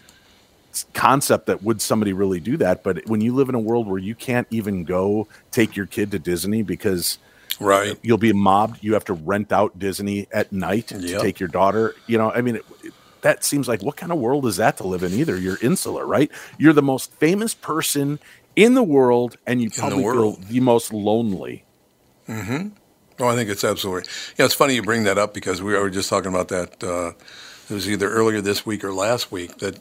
[0.94, 3.98] concept that would somebody really do that but when you live in a world where
[4.00, 7.17] you can't even go take your kid to disney because
[7.60, 8.00] Right.
[8.02, 8.82] you'll be mobbed.
[8.82, 11.94] You have to rent out Disney at night to take your daughter.
[12.08, 14.78] You know, I mean, it, it- that seems like what kind of world is that
[14.78, 15.14] to live in?
[15.14, 16.32] Either you're insular, right?
[16.58, 18.20] You're the most famous person
[18.56, 20.38] in the world, and you the probably world.
[20.40, 21.64] feel the most lonely.
[22.28, 22.70] Mm-hmm.
[23.20, 24.10] Oh, I think it's absolutely.
[24.38, 26.84] Yeah, it's funny you bring that up because we were just talking about that.
[26.84, 27.14] Uh,
[27.70, 29.80] it was either earlier this week or last week that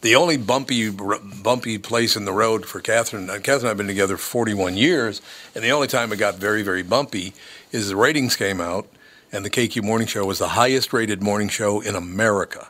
[0.00, 3.68] The only bumpy r- bumpy place in the road for Catherine, uh, Catherine and I
[3.70, 5.22] have been together 41 years,
[5.54, 7.32] and the only time it got very, very bumpy
[7.72, 8.86] is the ratings came out,
[9.34, 12.68] and the KQ Morning Show was the highest rated morning show in America.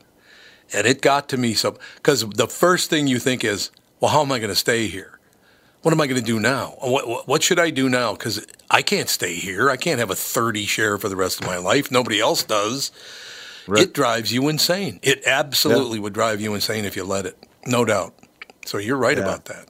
[0.72, 4.22] And it got to me so, because the first thing you think is, well, how
[4.22, 5.18] am I going to stay here?
[5.82, 6.76] What am I going to do now?
[6.80, 8.14] What, what, what should I do now?
[8.14, 9.68] Because I can't stay here.
[9.68, 11.90] I can't have a 30 share for the rest of my life.
[11.90, 12.90] Nobody else does.
[13.68, 15.00] It drives you insane.
[15.02, 17.36] It absolutely would drive you insane if you let it.
[17.66, 18.14] No doubt.
[18.64, 19.24] So you're right Yeah.
[19.24, 19.68] about that.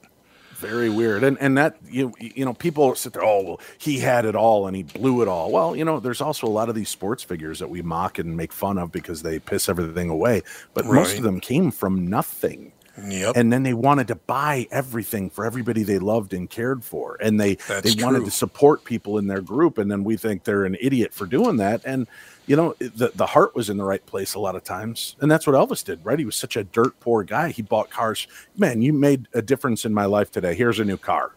[0.65, 3.25] Very weird, and and that you you know people sit there.
[3.25, 5.51] Oh well, he had it all and he blew it all.
[5.51, 8.37] Well, you know, there's also a lot of these sports figures that we mock and
[8.37, 10.43] make fun of because they piss everything away.
[10.73, 12.73] But most of them came from nothing.
[13.03, 13.37] Yep.
[13.37, 17.41] And then they wanted to buy everything for everybody they loved and cared for, and
[17.41, 18.27] they That's they wanted true.
[18.27, 19.79] to support people in their group.
[19.79, 21.81] And then we think they're an idiot for doing that.
[21.85, 22.07] And
[22.47, 25.31] you know, the the heart was in the right place a lot of times, and
[25.31, 26.19] that's what Elvis did, right?
[26.19, 27.51] He was such a dirt poor guy.
[27.51, 28.29] He bought cars.
[28.57, 30.55] Man, you made a difference in my life today.
[30.55, 31.33] Here's a new car.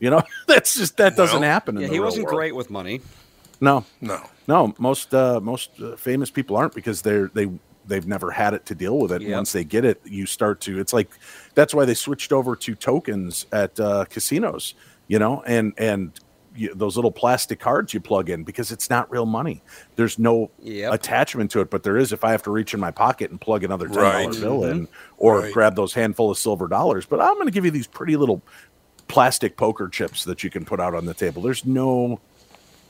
[0.00, 1.76] You know, that's just that doesn't Well, happen.
[1.76, 2.36] In Yeah, the he real wasn't world.
[2.36, 3.00] great with money.
[3.60, 4.22] No, No.
[4.48, 4.74] no.
[4.78, 7.50] Most uh, most uh, famous people aren't because they're they
[7.86, 9.22] they've never had it to deal with it.
[9.22, 9.32] Yep.
[9.34, 10.78] Once they get it, you start to.
[10.80, 11.10] It's like
[11.54, 14.74] that's why they switched over to tokens at uh, casinos.
[15.08, 16.12] You know, and and
[16.56, 19.60] you, those little plastic cards you plug in because it's not real money.
[19.96, 20.92] There's no Yep.
[20.94, 23.40] attachment to it, but there is if I have to reach in my pocket and
[23.40, 24.28] plug another ten dollar Right.
[24.28, 24.40] Mm-hmm.
[24.40, 25.52] bill in, or Right.
[25.52, 27.06] grab those handful of silver dollars.
[27.06, 28.40] But I'm going to give you these pretty little
[29.08, 31.42] plastic poker chips that you can put out on the table.
[31.42, 32.20] There's no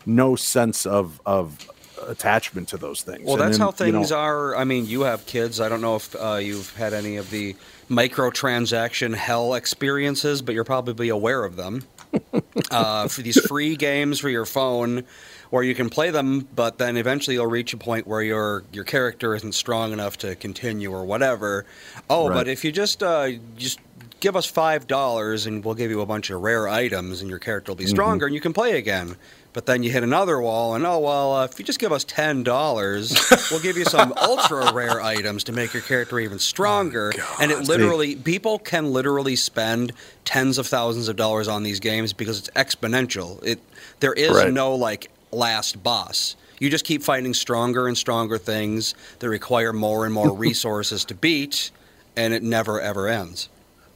[0.06, 1.58] no sense of of
[2.06, 3.24] attachment to those things.
[3.24, 4.56] Well, And that's then, how things you know, are.
[4.56, 5.60] I mean, you have kids.
[5.60, 7.56] I don't know if uh, you've had any of the
[7.90, 11.84] microtransaction hell experiences, but you're probably aware of them.
[12.70, 15.04] uh, for these free games for your phone,
[15.50, 18.84] where you can play them, but then eventually you'll reach a point where your your
[18.84, 21.66] character isn't strong enough to continue or whatever.
[22.08, 22.34] Oh, Right.
[22.36, 23.80] but if you just uh, just
[24.20, 27.40] give us five dollars and we'll give you a bunch of rare items and your
[27.40, 29.16] character will be stronger and you can play again.
[29.54, 32.02] But then you hit another wall, and oh well, uh, if you just give us
[32.04, 33.16] ten dollars,
[33.50, 37.12] we'll give you some ultra rare items to make your character even stronger.
[37.40, 39.92] and it literally, people can literally spend
[40.24, 43.42] tens of thousands of dollars on these games because it's exponential.
[43.44, 43.60] It
[44.00, 44.52] there is Right.
[44.52, 46.34] no like last boss.
[46.58, 51.14] You just keep fighting stronger and stronger things that require more and more resources to
[51.14, 51.70] beat,
[52.16, 53.48] and it never ever ends.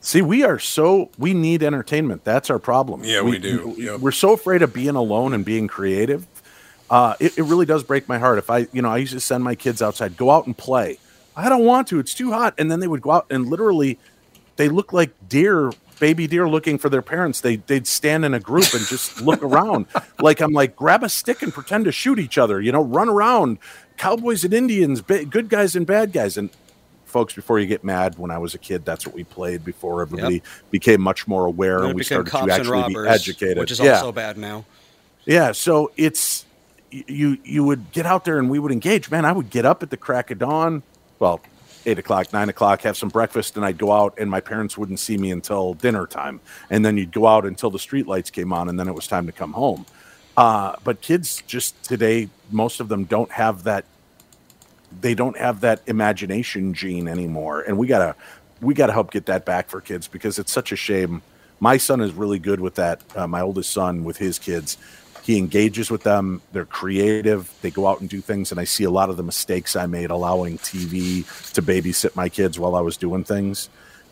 [0.08, 2.24] See, we are so we need entertainment.
[2.24, 3.04] That's our problem.
[3.04, 3.74] Yeah, we do.
[3.76, 4.00] Yep.
[4.00, 6.26] We're so afraid of being alone and being creative.
[6.90, 8.38] Uh, it, it really does break my heart.
[8.38, 10.98] If I, you know, I used to send my kids outside, go out and play.
[11.36, 11.98] I don't want to.
[11.98, 12.54] It's too hot.
[12.56, 13.98] And then they would go out and literally,
[14.56, 17.42] they look like deer, baby deer looking for their parents.
[17.42, 19.86] They they'd stand in a group and just look around.
[20.20, 22.60] Like I'm like, grab a stick and pretend to shoot each other.
[22.60, 23.58] You know, run around.
[23.98, 26.36] Cowboys and Indians, ba- good guys and bad guys.
[26.36, 26.50] And
[27.08, 30.02] folks, before you get mad, when I was a kid, that's what we played before
[30.02, 33.58] everybody became much more aware and we started to actually robbers, be educated.
[33.58, 33.94] which is yeah.
[33.94, 34.64] also bad now.
[35.24, 36.46] Yeah, so it's
[36.90, 39.10] you you would get out there and we would engage.
[39.10, 40.82] Man, I would get up at the crack of dawn.
[41.18, 41.40] Well,
[41.86, 45.00] eight o'clock, nine o'clock, have some breakfast, and I'd go out, and my parents wouldn't
[45.00, 46.40] see me until dinner time.
[46.70, 49.06] And then you'd go out until the street lights came on, and then it was
[49.06, 49.86] time to come home.
[50.36, 53.84] Uh, but kids just today, most of them don't have that.
[55.00, 58.14] They don't have that imagination gene anymore, and we gotta
[58.60, 61.22] we gotta help get that back for kids because it's such a shame.
[61.60, 63.02] My son is really good with that.
[63.16, 64.78] Uh, my oldest son with his kids,
[65.22, 66.40] he engages with them.
[66.52, 67.52] They're creative.
[67.62, 69.86] They go out and do things, and I see a lot of the mistakes I
[69.86, 71.24] made allowing TV
[71.54, 73.68] to babysit my kids while I was doing things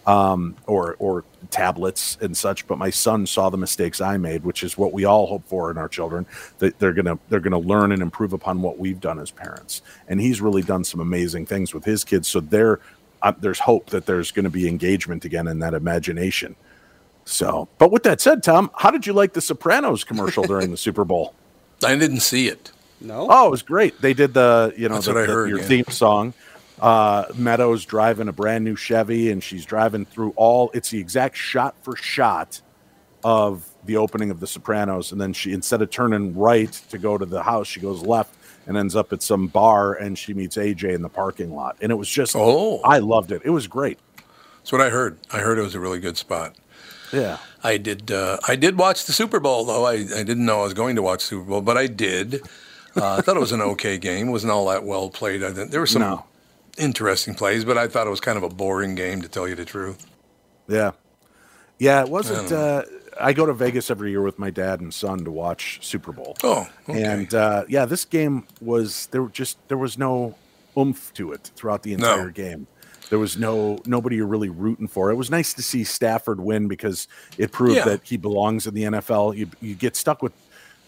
[0.07, 2.67] um, or or tablets and such.
[2.67, 5.71] But my son saw the mistakes I made, which is what we all hope for
[5.71, 6.27] in our children.
[6.59, 9.83] That they're gonna they're gonna learn and improve upon what we've done as parents.
[10.09, 12.29] And he's really done some amazing things with his kids.
[12.29, 12.81] So there,
[13.23, 16.55] uh, there's hope that there's going to be engagement again in that imagination.
[17.25, 20.77] So, but with that said, Tom, how did you like the Sopranos commercial during the
[20.77, 21.35] Super Bowl?
[21.85, 22.71] I didn't see it.
[23.01, 23.27] No.
[23.29, 24.01] Oh, it was great.
[24.01, 25.65] They did the you know That's the, what I the- heard, your yeah.
[25.67, 26.35] theme song.
[26.81, 30.71] Uh, Meadows driving a brand new Chevy, and she's driving through all.
[30.75, 32.61] It's the exact shot for shot
[33.25, 37.17] of the opening of The Sopranos, and then she instead of turning right to go
[37.17, 38.35] to the house, she goes left
[38.67, 41.91] and ends up at some bar, and she meets AJ in the parking lot, and
[41.91, 42.81] it was just Oh.
[42.83, 43.43] I loved it.
[43.45, 43.99] It was great.
[44.59, 45.19] That's what I heard.
[45.33, 46.57] I heard it was a really good spot.
[47.13, 47.39] Yeah.
[47.63, 48.11] I did.
[48.11, 49.87] Uh, I did watch the Super Bowl, though.
[49.87, 52.43] I, I didn't know I was going to watch Super Bowl, but I did.
[52.97, 54.29] Uh, I thought it was an okay game.
[54.29, 55.45] It wasn't all that well played.
[55.45, 56.25] I think there were some No.
[56.79, 59.55] Interesting plays, but I thought it was kind of a boring game, to tell you
[59.55, 60.07] the truth.
[60.69, 60.93] Yeah.
[61.79, 62.53] Yeah, it wasn't.
[62.53, 62.83] I Uh,
[63.19, 66.37] I go to Vegas every year with my dad and son to watch Super Bowl.
[66.45, 67.03] Oh, okay.
[67.03, 69.23] And uh, yeah, this game was there.
[69.23, 70.35] Were just there was no
[70.77, 72.13] oomph to it throughout the No.
[72.13, 72.67] entire game.
[73.09, 75.11] There was no nobody you're really rooting for.
[75.11, 77.09] It was nice to see Stafford win because
[77.39, 77.85] it proved Yeah.
[77.85, 79.33] that he belongs in the NFL.
[79.35, 80.33] You you get stuck with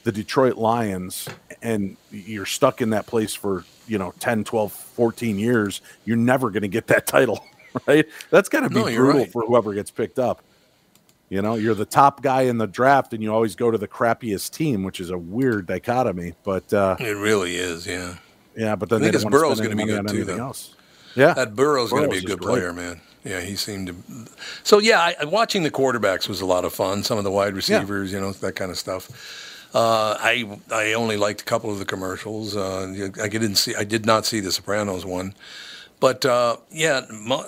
[0.09, 1.29] the Detroit Lions
[1.61, 5.83] and you're stuck in that place for, you know, 10, 12, 14 years.
[6.07, 7.45] You're never going to get that title,
[7.87, 8.07] right?
[8.31, 9.31] That's got to be No, brutal right.
[9.31, 10.41] for whoever gets picked up.
[11.29, 13.87] You know, you're the top guy in the draft and you always go to the
[13.87, 18.15] crappiest team, which is a weird dichotomy, but uh It really is, yeah.
[18.57, 20.39] yeah, but then I think his Burrow's going to be good too, though.
[20.39, 20.75] else.
[21.17, 21.35] Yeah.
[21.35, 23.03] That Burrow's going to be a good player, man.
[23.25, 23.95] Yeah, he seemed to.
[24.63, 27.03] So yeah, I, watching the quarterbacks was a lot of fun.
[27.03, 29.11] Some of the wide receivers, you know, that kind of stuff.
[29.75, 32.57] Uh, I I only liked a couple of the commercials.
[32.57, 33.75] Uh, I didn't see.
[33.75, 35.35] I did not see the Sopranos one,
[36.01, 37.43] but uh, yeah, uh,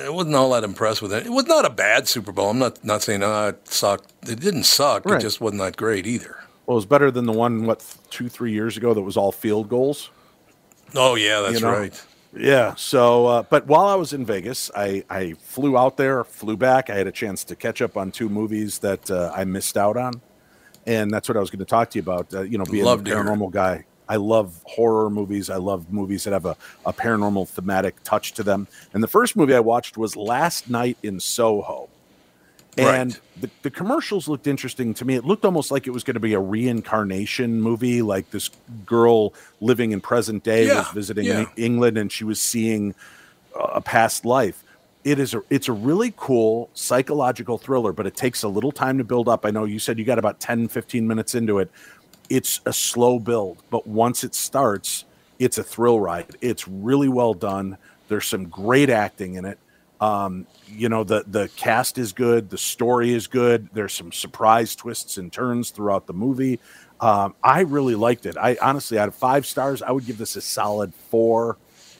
[0.00, 1.26] I wasn't all that impressed with it.
[1.26, 2.50] It was not a bad Super Bowl.
[2.50, 4.12] I'm not not saying uh, it sucked.
[4.28, 5.04] It didn't suck.
[5.04, 5.18] Right.
[5.18, 6.36] It just wasn't that great either.
[6.66, 9.32] Well, it was better than the one what two, three years ago that was all
[9.32, 10.10] field goals.
[10.94, 11.72] Oh yeah, that's You know?
[11.72, 12.04] right.
[12.36, 12.74] Yeah.
[12.74, 16.90] So, uh, but while I was in Vegas, I, I flew out there, flew back.
[16.90, 19.96] I had a chance to catch up on two movies that uh, I missed out
[19.96, 20.20] on,
[20.88, 22.32] and that's what I was going to talk to you about.
[22.32, 25.50] Uh, you know, being Love a paranormal guy, I love horror movies.
[25.50, 28.66] I love movies that have a, a paranormal thematic touch to them.
[28.94, 31.90] And the first movie I watched was Last Night in Soho.
[32.78, 33.20] And Right.
[33.36, 35.16] the, the commercials looked interesting to me.
[35.16, 38.50] It looked almost like it was going to be a reincarnation movie, like this
[38.86, 41.46] girl living in present day Yeah, was visiting yeah.
[41.56, 42.94] England and she was seeing
[43.54, 44.64] a past life.
[45.08, 48.98] It is a it's a really cool psychological thriller, but it takes a little time
[48.98, 49.46] to build up.
[49.46, 51.70] I know you said you got about 10 15 minutes into it.
[52.28, 55.06] It's a slow build, but once it starts,
[55.38, 56.36] it's a thrill ride.
[56.42, 57.78] It's really well done.
[58.08, 59.58] There's some great acting in it.
[59.98, 63.70] Um, you know the the cast is good, the story is good.
[63.72, 66.60] There's some surprise twists and turns throughout the movie.
[67.00, 68.36] Um, I really liked it.
[68.36, 71.56] I honestly, out of five stars, I would give this a solid four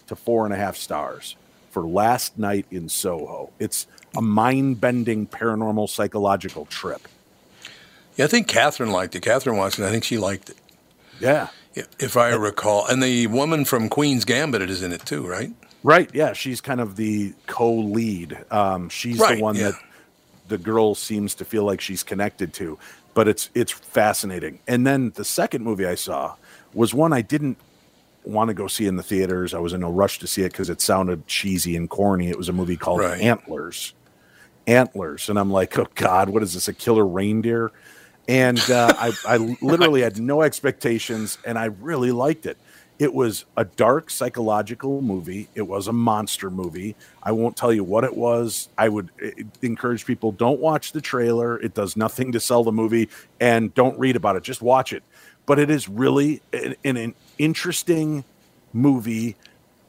[0.09, 1.37] to four and a half stars
[1.79, 3.51] for Last Night in Soho.
[3.61, 7.07] It's a mind bending paranormal psychological trip.
[8.17, 9.21] Yeah, I think Catherine liked it.
[9.21, 9.85] Catherine watched it.
[9.85, 10.57] I think she liked it.
[11.21, 11.51] Yeah.
[12.01, 15.53] If I recall, and the woman from Queen's Gambit is in it too, right?
[15.85, 16.11] Right.
[16.13, 16.33] Yeah.
[16.33, 18.37] She's kind of the co lead.
[18.51, 19.71] Um, she's Right, the one yeah.
[19.71, 19.75] that
[20.49, 22.77] the girl seems to feel like she's connected to.
[23.15, 24.59] But it's it's fascinating.
[24.67, 26.35] And then the second movie I saw
[26.75, 27.57] was one I didn't
[28.29, 29.55] want to go see in the theaters.
[29.55, 32.29] I was in a rush to see it because it sounded cheesy and corny.
[32.29, 33.21] It was a movie called Right.
[33.21, 33.95] Antlers.
[34.67, 35.29] Antlers.
[35.29, 36.69] And I'm like, oh God, what is this?
[36.69, 37.73] A killer reindeer?
[38.29, 42.59] And uh, I, I literally had no expectations and I really liked it.
[42.99, 45.49] It was a dark psychological movie.
[45.55, 46.97] It was a monster movie.
[47.23, 48.69] I won't tell you what it was.
[48.77, 49.31] I would eh,
[49.63, 51.59] encourage people don't watch the trailer.
[51.61, 53.09] It does nothing to sell the movie
[53.41, 54.43] and don't read about it.
[54.43, 55.05] Just watch it.
[55.49, 58.25] But it is really an, an, interesting
[58.73, 59.35] movie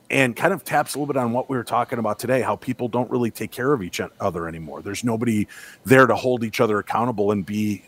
[0.09, 2.55] and kind of taps a little bit on what we were talking about today how
[2.55, 4.81] people don't really take care of each other anymore.
[4.81, 5.47] There's nobody
[5.83, 7.83] there to hold each other accountable and be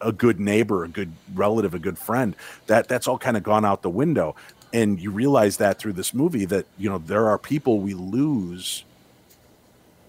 [0.00, 2.36] a good neighbor, a good relative, a good friend.
[2.68, 4.36] That that's all kind of gone out the window.
[4.72, 8.84] And you realize that through this movie that you know there are people we lose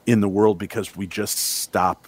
[0.05, 2.07] in the world because we just stop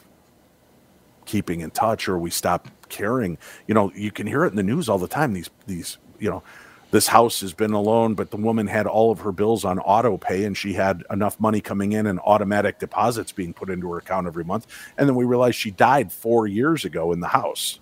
[1.31, 3.37] keeping in touch or we stop caring.
[3.67, 5.31] You know, you can hear it in the news all the time.
[5.33, 6.43] These these you know
[6.91, 10.17] this house has been alone, but the woman had all of her bills on auto
[10.17, 13.97] pay and she had enough money coming in and automatic deposits being put into her
[13.99, 14.67] account every month.
[14.97, 17.79] And then we realized she died four years ago in the house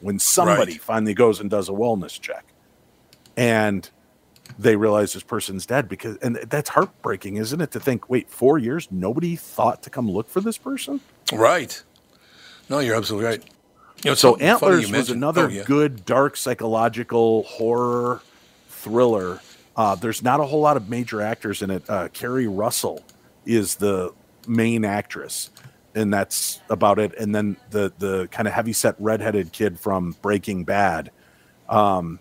[0.00, 0.80] when somebody Right.
[0.80, 2.44] finally goes and does a wellness check.
[3.36, 3.90] And
[4.56, 7.72] they realize this person's dead because, and that's heartbreaking, isn't it?
[7.72, 11.00] To think, wait, four years, nobody thought to come look for this person?
[11.32, 11.82] Right.
[12.68, 13.44] No, you're absolutely right.
[14.02, 15.64] You know, so Antlers was another oh, yeah.
[15.64, 18.20] good dark psychological horror
[18.68, 19.40] thriller.
[19.76, 21.88] Uh, there's not a whole lot of major actors in it.
[21.88, 23.02] Uh, Keri Russell
[23.46, 24.12] is the
[24.46, 25.50] main actress,
[25.94, 27.14] and that's about it.
[27.18, 31.10] And then the the kind of heavy set redheaded kid from Breaking Bad,
[31.68, 32.20] um,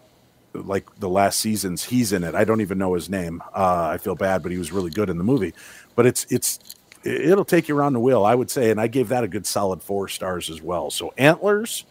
[0.54, 2.34] like the last seasons, he's in it.
[2.34, 3.42] I don't even know his name.
[3.54, 5.54] Uh, I feel bad, but he was really good in the movie.
[5.96, 8.88] But it's it's it- it'll take you around the wheel, I would say, and I
[8.88, 10.90] gave that a good solid four stars as well.
[10.90, 11.86] So Antlers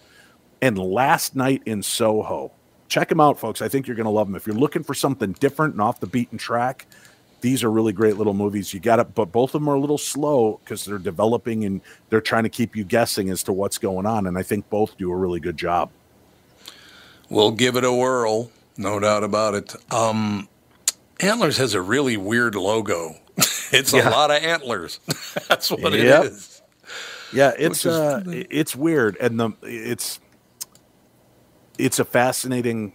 [0.60, 2.52] and Last Night in Soho.
[2.88, 3.62] Check them out, folks.
[3.62, 4.36] I think you're going to love them.
[4.36, 6.86] If you're looking for something different and off the beaten track,
[7.40, 8.72] these are really great little movies.
[8.72, 11.80] You got it, but both of them are a little slow because they're developing and
[12.08, 14.26] they're trying to keep you guessing as to what's going on.
[14.26, 15.90] And I think both do a really good job.
[17.28, 19.74] We'll give it a whirl, no doubt about it.
[19.90, 20.48] Um,
[21.18, 23.16] Antlers has a really weird logo.
[23.79, 24.09] it's Yeah.
[24.09, 25.01] a lot of antlers.
[25.49, 25.93] That's what Yep.
[26.25, 26.62] it is.
[27.33, 30.20] Yeah, it's is- uh, it's weird, and the it's
[31.79, 32.93] it's a fascinating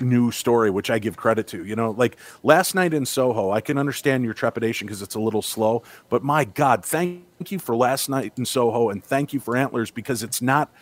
[0.00, 1.64] new story, which I give credit to.
[1.64, 5.20] You know, like last night in Soho, I can understand your trepidation because it's a
[5.20, 9.38] little slow, but my God, thank you for last night in Soho and thank you
[9.40, 10.72] for Antlers because it's not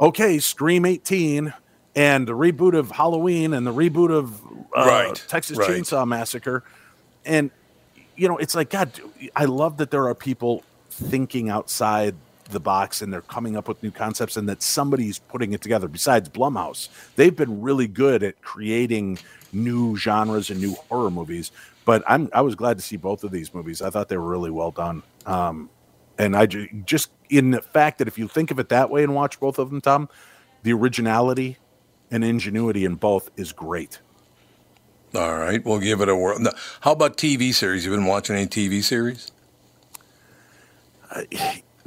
[0.00, 0.38] okay.
[0.38, 1.52] Scream 18
[1.96, 4.40] and the reboot of Halloween and the reboot of
[4.74, 5.68] uh, Right, Texas right.
[5.70, 6.64] Chainsaw Massacre.
[7.26, 7.50] And,
[8.16, 8.92] you know, it's like, God,
[9.34, 12.14] I love that there are people thinking outside
[12.50, 15.88] the box and they're coming up with new concepts and that somebody's putting it together
[15.88, 16.88] besides Blumhouse.
[17.16, 19.18] They've been really good at creating
[19.52, 21.52] new genres and new horror movies.
[21.84, 23.82] But I'm I was glad to see both of these movies.
[23.82, 25.02] I thought they were really well done.
[25.26, 25.68] Um,
[26.18, 29.02] and I ju- just in the fact that if you think of it that way
[29.02, 30.08] and watch both of them, Tom,
[30.62, 31.58] the originality
[32.10, 34.00] and ingenuity in both is great.
[35.14, 36.38] All right, we'll give it a whirl.
[36.40, 36.50] Now,
[36.80, 37.84] How about TV series?
[37.84, 39.30] You've been watching any TV series?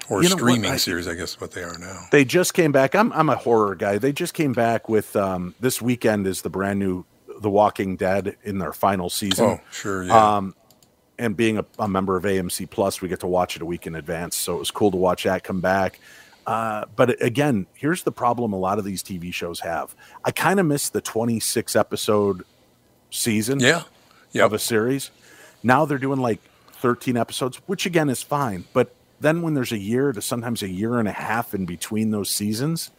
[0.09, 2.05] Or you know what, streaming I- series, I guess what they are now.
[2.11, 2.95] They just came back.
[2.95, 3.97] I'm I'm a horror guy.
[3.97, 7.03] They just came back with um, this weekend is the brand new
[7.41, 9.45] The Walking Dead in their final season.
[9.45, 10.37] Oh, sure, yeah.
[10.37, 10.55] Um,
[11.19, 13.85] and being a, a member of AMC Plus, we get to watch it a week
[13.87, 14.37] in advance.
[14.37, 15.99] So it was cool to watch that come back.
[16.45, 19.93] Uh, but again, here's the problem a lot of these TV shows have.
[20.23, 22.43] I kind of miss the 26 episode
[23.09, 23.83] season Yeah.
[24.35, 25.11] of a series.
[25.63, 26.39] Now they're doing like
[26.73, 28.65] 13 episodes, which again is fine.
[28.73, 32.11] But then when there's a year to sometimes a year and a half in between
[32.11, 32.91] those seasons,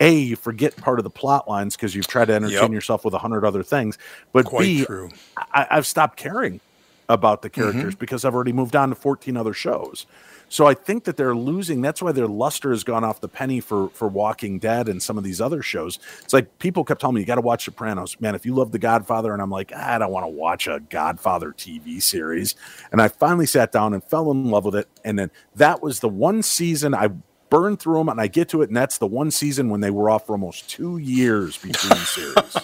[0.00, 2.72] A, you forget part of the plot lines because you've tried to entertain Yep.
[2.72, 3.98] yourself with a hundred other things.
[4.32, 5.10] But Quite B, true.
[5.52, 6.60] I, I've stopped caring
[7.08, 7.98] about the characters Mm-hmm.
[8.00, 10.06] because I've already moved on to 14 other shows.
[10.48, 11.80] So I think that they're losing.
[11.80, 15.18] That's why their luster has gone off the penny for for Walking Dead and some
[15.18, 15.98] of these other shows.
[16.22, 18.34] It's like people kept telling me you got to watch Sopranos, man.
[18.34, 20.80] If you love The Godfather, and I'm like, "Ah, I don't want to watch a
[20.80, 22.54] Godfather TV series.
[22.92, 24.88] And I finally sat down and fell in love with it.
[25.04, 27.10] And then that was the one season I
[27.50, 29.90] burned through them, and I get to it, and that's the one season when they
[29.90, 32.56] were off for almost two years between series.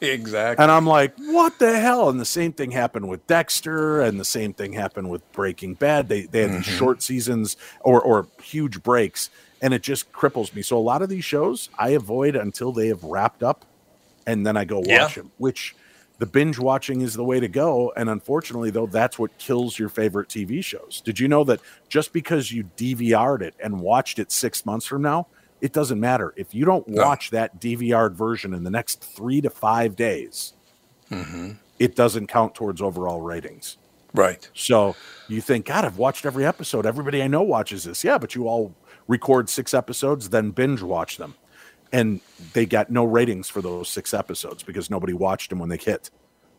[0.00, 0.62] exactly.
[0.62, 2.08] And I'm like, what the hell?
[2.08, 6.08] And the same thing happened with Dexter, and the same thing happened with Breaking Bad.
[6.08, 6.76] They they had these mm-hmm.
[6.78, 9.30] short seasons or or huge breaks,
[9.62, 10.62] and it just cripples me.
[10.62, 13.64] So a lot of these shows I avoid until they have wrapped up,
[14.26, 15.08] and then I go watch Yeah.
[15.08, 15.32] them.
[15.38, 15.74] Which
[16.18, 17.92] the binge watching is the way to go.
[17.96, 21.00] And unfortunately, though, that's what kills your favorite TV shows.
[21.04, 25.02] Did you know that just because you DVR'd it and watched it six months from
[25.02, 25.28] now,
[25.60, 26.34] it doesn't matter.
[26.36, 27.04] If you don't No.
[27.04, 30.54] watch that DVR'd version in the next three to five days,
[31.10, 31.52] Mm-hmm.
[31.78, 33.78] it doesn't count towards overall ratings.
[34.14, 34.48] Right.
[34.54, 34.94] So
[35.28, 36.84] you think, God, I've watched every episode.
[36.86, 38.04] Everybody I know watches this.
[38.04, 38.74] Yeah, but you all
[39.06, 41.34] record six episodes, then binge watch them.
[41.92, 42.20] And
[42.52, 46.10] they got no ratings for those six episodes because nobody watched them when they hit.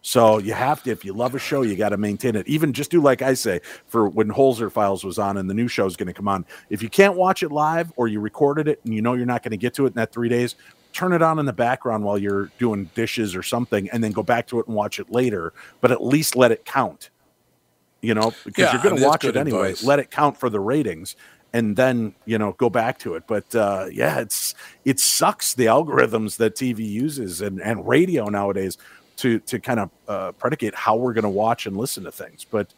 [0.02, 2.48] So you have to, if you love a show, you got to maintain it.
[2.48, 5.68] Even just do like I say for when Holzer Files was on and the new
[5.68, 6.46] show is going to come on.
[6.70, 9.44] If you can't watch it live or you recorded it and you know you're not
[9.44, 10.56] going to get to it in that three days,
[10.94, 14.24] turn it on in the background while you're doing dishes or something, and then go
[14.24, 15.54] back to it and watch it later.
[15.82, 17.10] But at least let it count.
[18.02, 19.72] You know, because Yeah, you're going mean, to watch it anyway.
[19.72, 19.84] advice.
[19.84, 21.18] Let it count for the ratings,
[21.54, 23.24] and then you know go back to it.
[23.28, 28.78] But uh, yeah, it's it sucks the algorithms that TV uses and and radio nowadays
[29.18, 32.46] to to kind of uh, predicate how we're going to watch and listen to things.
[32.50, 32.74] But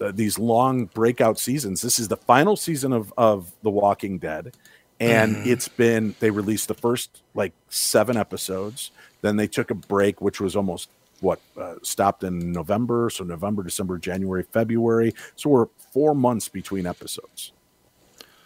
[0.00, 1.82] uh, these long breakout seasons.
[1.82, 4.54] This is the final season of of The Walking Dead,
[5.00, 5.50] and Mm-hmm.
[5.50, 8.90] it's been they released the first like seven episodes.
[9.22, 13.10] Then they took a break, which was almost what uh, stopped in November.
[13.10, 15.14] So November, December, January, February.
[15.36, 17.52] So we're four months between episodes.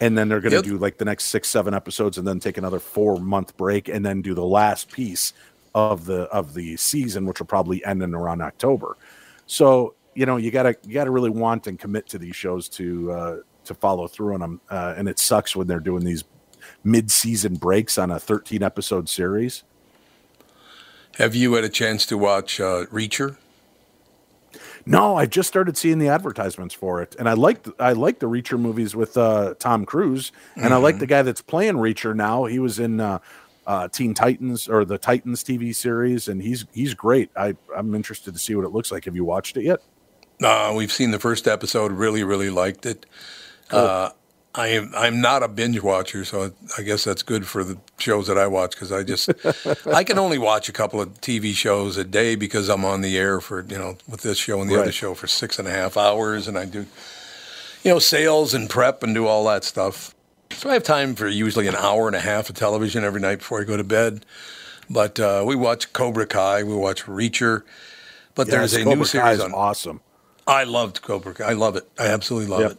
[0.03, 0.65] And then they're going to Yep.
[0.65, 4.05] do like the next six, seven episodes, and then take another four month break, and
[4.05, 5.33] then do the last piece
[5.75, 8.97] of the of the season, which will probably end in around October.
[9.47, 13.13] So you know you gotta you gotta really want and commit to these shows to
[13.13, 16.25] uh, to follow through on them, uh, and it sucks when they're doing these
[16.85, 19.63] mid season breaks on a 13 episode series.
[21.19, 23.37] Have you had a chance to watch uh, Reacher?
[24.87, 28.29] No, I just started seeing the advertisements for it, and I like I like the
[28.29, 32.45] Reacher movies with uh, Tom Cruise, and I like the guy that's playing Reacher now.
[32.45, 33.19] He was in uh,
[33.67, 37.31] uh, Teen Titans or the Titans TV series, and he's he's great.
[37.37, 39.05] I I'm interested to see what it looks like.
[39.05, 39.81] Have you watched it yet?
[40.43, 41.93] Uh, we've seen the first episode.
[41.93, 43.07] Really, really liked it.
[43.71, 44.11] Uh,
[44.55, 48.27] I am I'm not a binge watcher, so I guess that's good for the shows
[48.27, 49.31] that I watch because I just
[49.87, 53.17] I can only watch a couple of TV shows a day because I'm on the
[53.17, 55.71] air for you know with this show and the other show for six and a
[55.71, 56.87] half hours, and I do
[57.83, 60.15] you know sales and prep and do all that stuff.
[60.51, 63.39] So I have time for usually an hour and a half of television every night
[63.39, 64.27] before I go to bed.
[64.91, 67.63] But uh, we watch Cobra Kai, we watch Reacher.
[68.35, 70.03] But there's a Cobra new Kai series is on awesome.
[70.47, 71.45] I loved Cobra Kai.
[71.51, 71.89] I love it.
[71.99, 72.71] I absolutely love Yep.
[72.73, 72.79] it.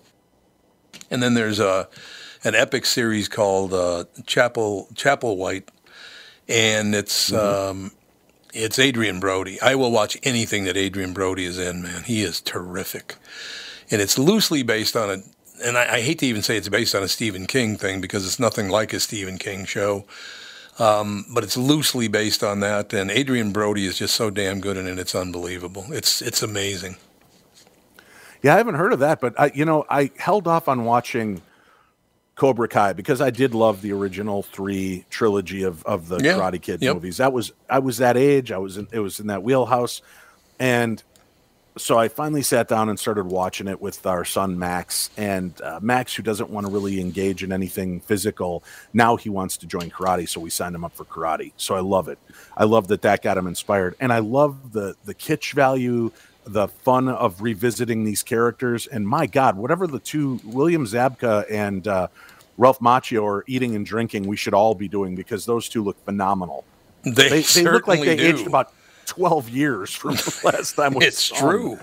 [1.14, 1.88] And then there's a
[2.44, 5.70] an epic series called uh, Chapel Chapelwaite,
[6.50, 7.70] and it's Mm-hmm.
[7.72, 7.92] um,
[8.54, 9.60] It's Adrien Brody.
[9.62, 12.04] I will watch anything that Adrien Brody is in, man.
[12.04, 13.16] He is terrific.
[13.92, 15.18] And it's loosely based on a,
[15.66, 18.26] and I, I hate to even say it's based on a Stephen King thing because
[18.28, 20.06] it's nothing like a Stephen King show.
[20.80, 22.94] Um, but it's loosely based on that.
[22.94, 25.00] And Adrien Brody is just so damn good in it.
[25.00, 25.86] It's unbelievable.
[25.90, 26.98] It's, it's amazing.
[28.44, 31.42] Yeah, I haven't heard of that, but I, you know, I held off on watching
[32.36, 36.62] Cobra Kai because I did love the original three trilogy of of the Yeah, Karate
[36.62, 36.96] Kid yep.
[36.96, 37.18] movies.
[37.18, 38.52] That was I was that age.
[38.52, 40.02] I was in, it was in that wheelhouse,
[40.60, 41.02] and
[41.78, 45.10] so I finally sat down and started watching it with our son Max.
[45.18, 48.64] And uh, Max, who doesn't want to really engage in anything physical,
[48.94, 50.30] now he wants to join karate.
[50.30, 51.54] So we signed him up for karate.
[51.58, 52.20] So I love it.
[52.56, 56.12] I love that that got him inspired, and I love the the kitsch value,
[56.46, 58.88] the fun of revisiting these characters.
[58.88, 62.08] And my God, whatever the two William Zabka and uh,
[62.58, 66.04] Ralph Macchio are eating and drinking, we should all be doing because those two look
[66.06, 66.66] phenomenal.
[67.04, 68.74] They, they look like they aged about
[69.08, 71.80] 12 years from the last time we It's saw true.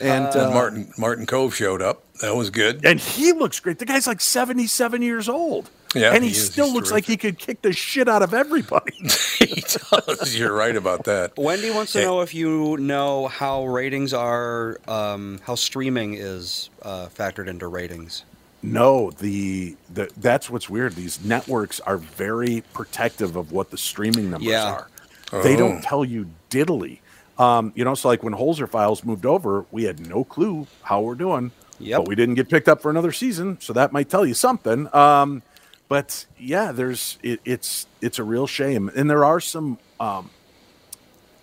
[0.00, 2.02] And, And uh, Martin Martin Kove showed up.
[2.20, 2.84] That was good.
[2.84, 3.78] and he looks great.
[3.78, 5.70] The guy's like 77 years old.
[5.94, 6.46] Yeah, and he, he is.
[6.46, 8.92] still He's looks like he could kick the shit out of everybody.
[9.38, 10.36] he does.
[10.36, 11.32] You're right about that.
[11.38, 12.04] Wendy wants to Hey.
[12.04, 18.24] know if you know how ratings are, um, how streaming is uh, factored into ratings.
[18.62, 20.94] No, the, the that's what's weird.
[20.96, 24.64] These networks are very protective of what the streaming numbers Yeah.
[25.32, 25.42] are.
[25.42, 25.58] They Oh.
[25.58, 26.98] don't tell you diddly.
[27.38, 31.00] Um, you know, so like when Holzer Files moved over, we had no clue how
[31.02, 31.52] we're doing.
[31.78, 31.98] Yep.
[32.00, 34.94] But we didn't get picked up for another season, so that might tell you something.
[34.94, 35.42] Um,
[35.88, 40.30] but yeah, there's it, it's it's a real shame, and there are some um,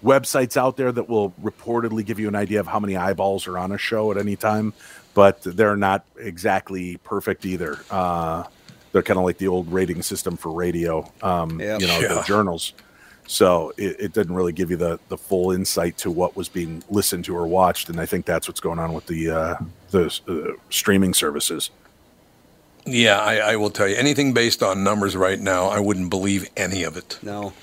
[0.03, 3.57] websites out there that will reportedly give you an idea of how many eyeballs are
[3.57, 4.73] on a show at any time,
[5.13, 7.79] but they're not exactly perfect either.
[7.89, 8.43] Uh,
[8.91, 11.81] they're kind of like the old rating system for radio, um, Yep.
[11.81, 12.73] you know, the journals.
[13.25, 16.83] So it, it didn't really give you the, the full insight to what was being
[16.89, 19.55] listened to or watched, and I think that's what's going on with the uh,
[19.91, 21.69] the uh, streaming services.
[22.85, 23.95] Yeah, I, I will tell you.
[23.95, 27.17] Anything based on numbers right now, I wouldn't believe any of it.
[27.21, 27.53] No.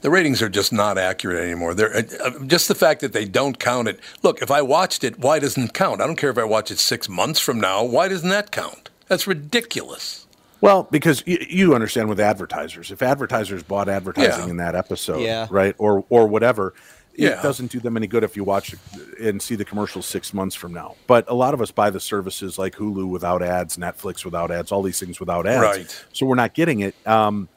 [0.00, 1.74] The ratings are just not accurate anymore.
[1.74, 3.98] They're uh, uh, just the fact that they don't count it.
[4.22, 6.00] Look, if I watched it, why doesn't it count?
[6.00, 7.82] I don't care if I watch it six months from now.
[7.82, 8.90] Why doesn't that count?
[9.08, 10.26] That's ridiculous.
[10.60, 14.50] Well, because y- you understand with advertisers, if advertisers bought advertising Yeah.
[14.50, 15.46] in that episode, Yeah.
[15.50, 16.74] right, or or whatever,
[17.14, 17.38] Yeah.
[17.38, 18.74] it doesn't do them any good if you watch
[19.20, 20.94] and see the commercials six months from now.
[21.06, 24.70] But a lot of us buy the services like Hulu without ads, Netflix without ads,
[24.72, 26.04] all these things without ads, Right.
[26.12, 26.94] So we're not getting it.
[27.06, 27.48] Um,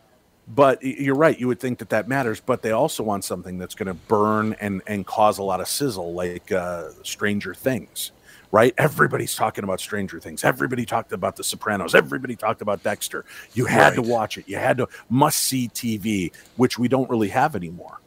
[0.48, 1.40] but you're right.
[1.40, 4.56] You would think that that matters, but they also want something that's going to burn
[4.60, 8.12] and and cause a lot of sizzle, like uh, Stranger Things.
[8.52, 8.74] Right?
[8.78, 10.44] Everybody's talking about Stranger Things.
[10.44, 11.96] Everybody talked about The Sopranos.
[11.96, 13.24] Everybody talked about Dexter.
[13.54, 14.48] You had to watch it.
[14.48, 18.00] You had to must see TV, which we don't really have anymore.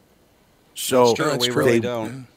[0.75, 1.25] So That's true.
[1.31, 2.27] that's we really They- don't.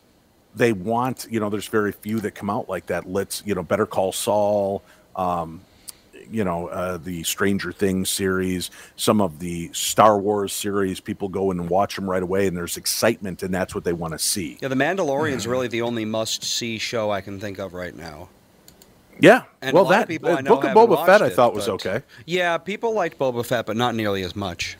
[0.54, 3.62] they want you know there's very few that come out like that let's you know
[3.62, 4.82] better call saul
[5.14, 5.61] um
[6.30, 11.50] you know uh the stranger things series some of the star wars series people go
[11.50, 14.18] in and watch them right away and there's excitement and that's what they want to
[14.18, 18.28] see Yeah, The Mandalorian's really the only must-see show I can think of right now.
[19.20, 21.34] yeah And well that of people uh, I know book of boba fett watched i
[21.34, 24.76] thought was but- okay Yeah, people liked Boba Fett, but not nearly as much.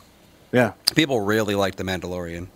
[0.53, 2.49] yeah People really liked The Mandalorian.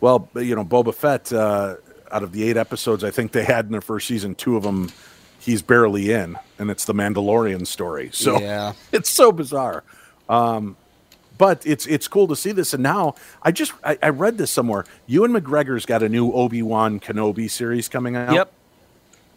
[0.00, 1.76] well you know boba fett uh
[2.10, 4.62] out of the eight episodes i think they had in their first season two of
[4.62, 4.90] them
[5.38, 8.72] he's barely in and it's the mandalorian story so yeah.
[8.92, 9.82] it's so bizarre.
[10.28, 10.76] Um,
[11.38, 12.74] but it's it's cool to see this.
[12.74, 14.84] And now I just I, I read this somewhere.
[15.06, 18.32] Ewan McGregor's got a new Obi Wan Kenobi series coming out.
[18.34, 18.52] Yep.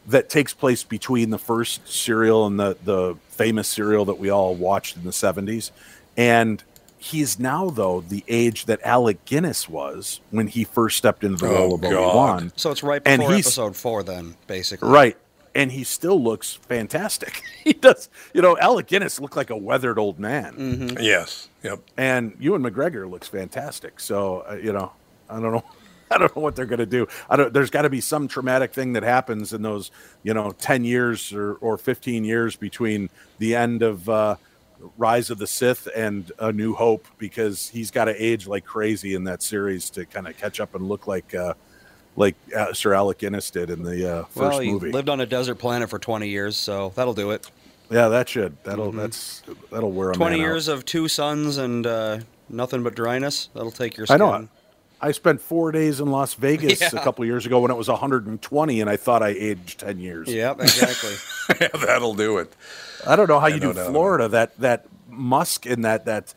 [0.07, 4.55] That takes place between the first serial and the the famous serial that we all
[4.55, 5.71] watched in the seventies.
[6.17, 6.63] And
[6.97, 11.47] he's now though the age that Alec Guinness was when he first stepped into the
[11.51, 12.15] Oh, role of Obi God.
[12.15, 12.51] Wan.
[12.55, 14.89] So it's right And before he's- episode four, then basically.
[14.89, 15.17] Right.
[15.53, 17.43] And he still looks fantastic.
[17.63, 18.09] he does.
[18.33, 20.53] You know, Alec Guinness looked like a weathered old man.
[20.55, 20.97] Mm-hmm.
[21.01, 21.49] Yes.
[21.63, 21.81] Yep.
[21.97, 23.99] and Ewan McGregor looks fantastic.
[23.99, 24.93] So uh, you know,
[25.29, 25.63] I don't know,
[26.11, 27.07] I don't know what they're going to do.
[27.29, 27.53] I don't.
[27.53, 29.91] There's got to be some traumatic thing that happens in those,
[30.23, 34.35] you know, ten years or or fifteen years between the end of uh,
[34.97, 39.15] Rise of the Sith and A New Hope, because he's got to age like crazy
[39.15, 41.33] in that series to kind of catch up and look like.
[41.33, 41.53] Uh,
[42.15, 44.91] like uh, Sir Alec Guinness did in the uh, first Well, he movie.
[44.91, 47.49] lived on a desert planet for 20 years, so that'll do it.
[47.89, 48.57] yeah, that should.
[48.63, 48.91] That'll.
[48.91, 49.43] That's.
[49.71, 50.47] That'll wear a 20 man out.
[50.49, 53.49] years of two suns and uh, nothing but dryness.
[53.53, 54.19] That'll take your I skin.
[54.19, 54.47] know.
[55.03, 56.89] I spent four days in Las Vegas Yeah.
[56.93, 60.27] a couple years ago when it was 120, and I thought I aged 10 years.
[60.31, 61.13] Yep, exactly.
[61.59, 62.53] Yeah, that'll do it.
[63.05, 64.27] I don't know how Yeah, you no do doubt about Florida.
[64.29, 66.33] That that musk and that that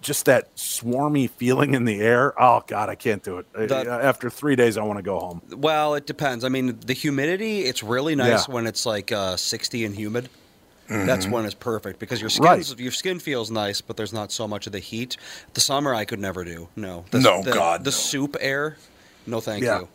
[0.00, 2.32] just that swarmy feeling in the air.
[2.40, 3.46] Oh God, I can't do it.
[3.54, 5.42] Uh, That- After three days, I want to go home.
[5.54, 6.44] Well, it depends.
[6.44, 8.54] I mean, the humidity, it's really nice Yeah.
[8.54, 10.28] when it's like uh, 60 and humid.
[10.88, 11.06] Mhm.
[11.06, 12.78] That's when it's perfect because your skin Right.
[12.80, 15.16] your skin feels nice, but there's not so much of the heat.
[15.54, 16.68] The summer I could never do.
[16.74, 17.04] No.
[17.12, 17.96] The, No, the, God, The no.
[17.96, 18.76] soup air.
[19.26, 19.80] No, thank Yeah.
[19.80, 19.88] you.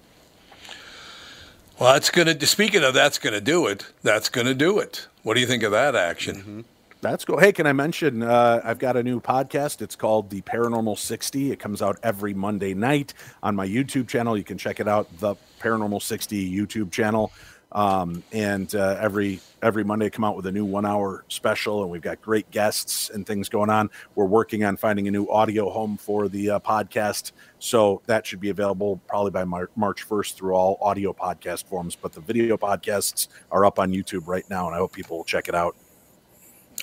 [1.80, 2.48] Well, that's going to.
[2.48, 3.86] Speaking of that's going to do it.
[4.04, 5.08] That's going to do it.
[5.24, 6.36] What do you think of that action?
[6.38, 6.62] Mm-hmm.
[7.06, 7.38] That's cool.
[7.38, 9.84] Hey, can I mention uh, I've got a new podcast?
[9.84, 11.52] It's called The Paranormal 60.
[11.52, 14.36] It comes out every Monday night on my YouTube channel.
[14.36, 17.32] You can check it out, the Paranormal 60 YouTube channel.
[17.72, 21.84] Um, and uh, every every Monday, I come out with a new one hour special,
[21.84, 23.92] and we've got great guests and things going on.
[24.16, 28.40] We're working on finding a new audio home for the uh, podcast, so that should
[28.40, 31.96] be available probably by Mar- March 1st through all audio podcast forms.
[31.96, 35.26] But the video podcasts are up on YouTube right now, and I hope people will
[35.26, 35.76] check it out.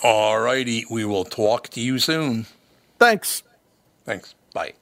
[0.03, 0.85] All righty.
[0.91, 2.47] We will talk to you soon.
[2.99, 3.43] Thanks.
[4.05, 4.35] Thanks.
[4.53, 4.73] Bye.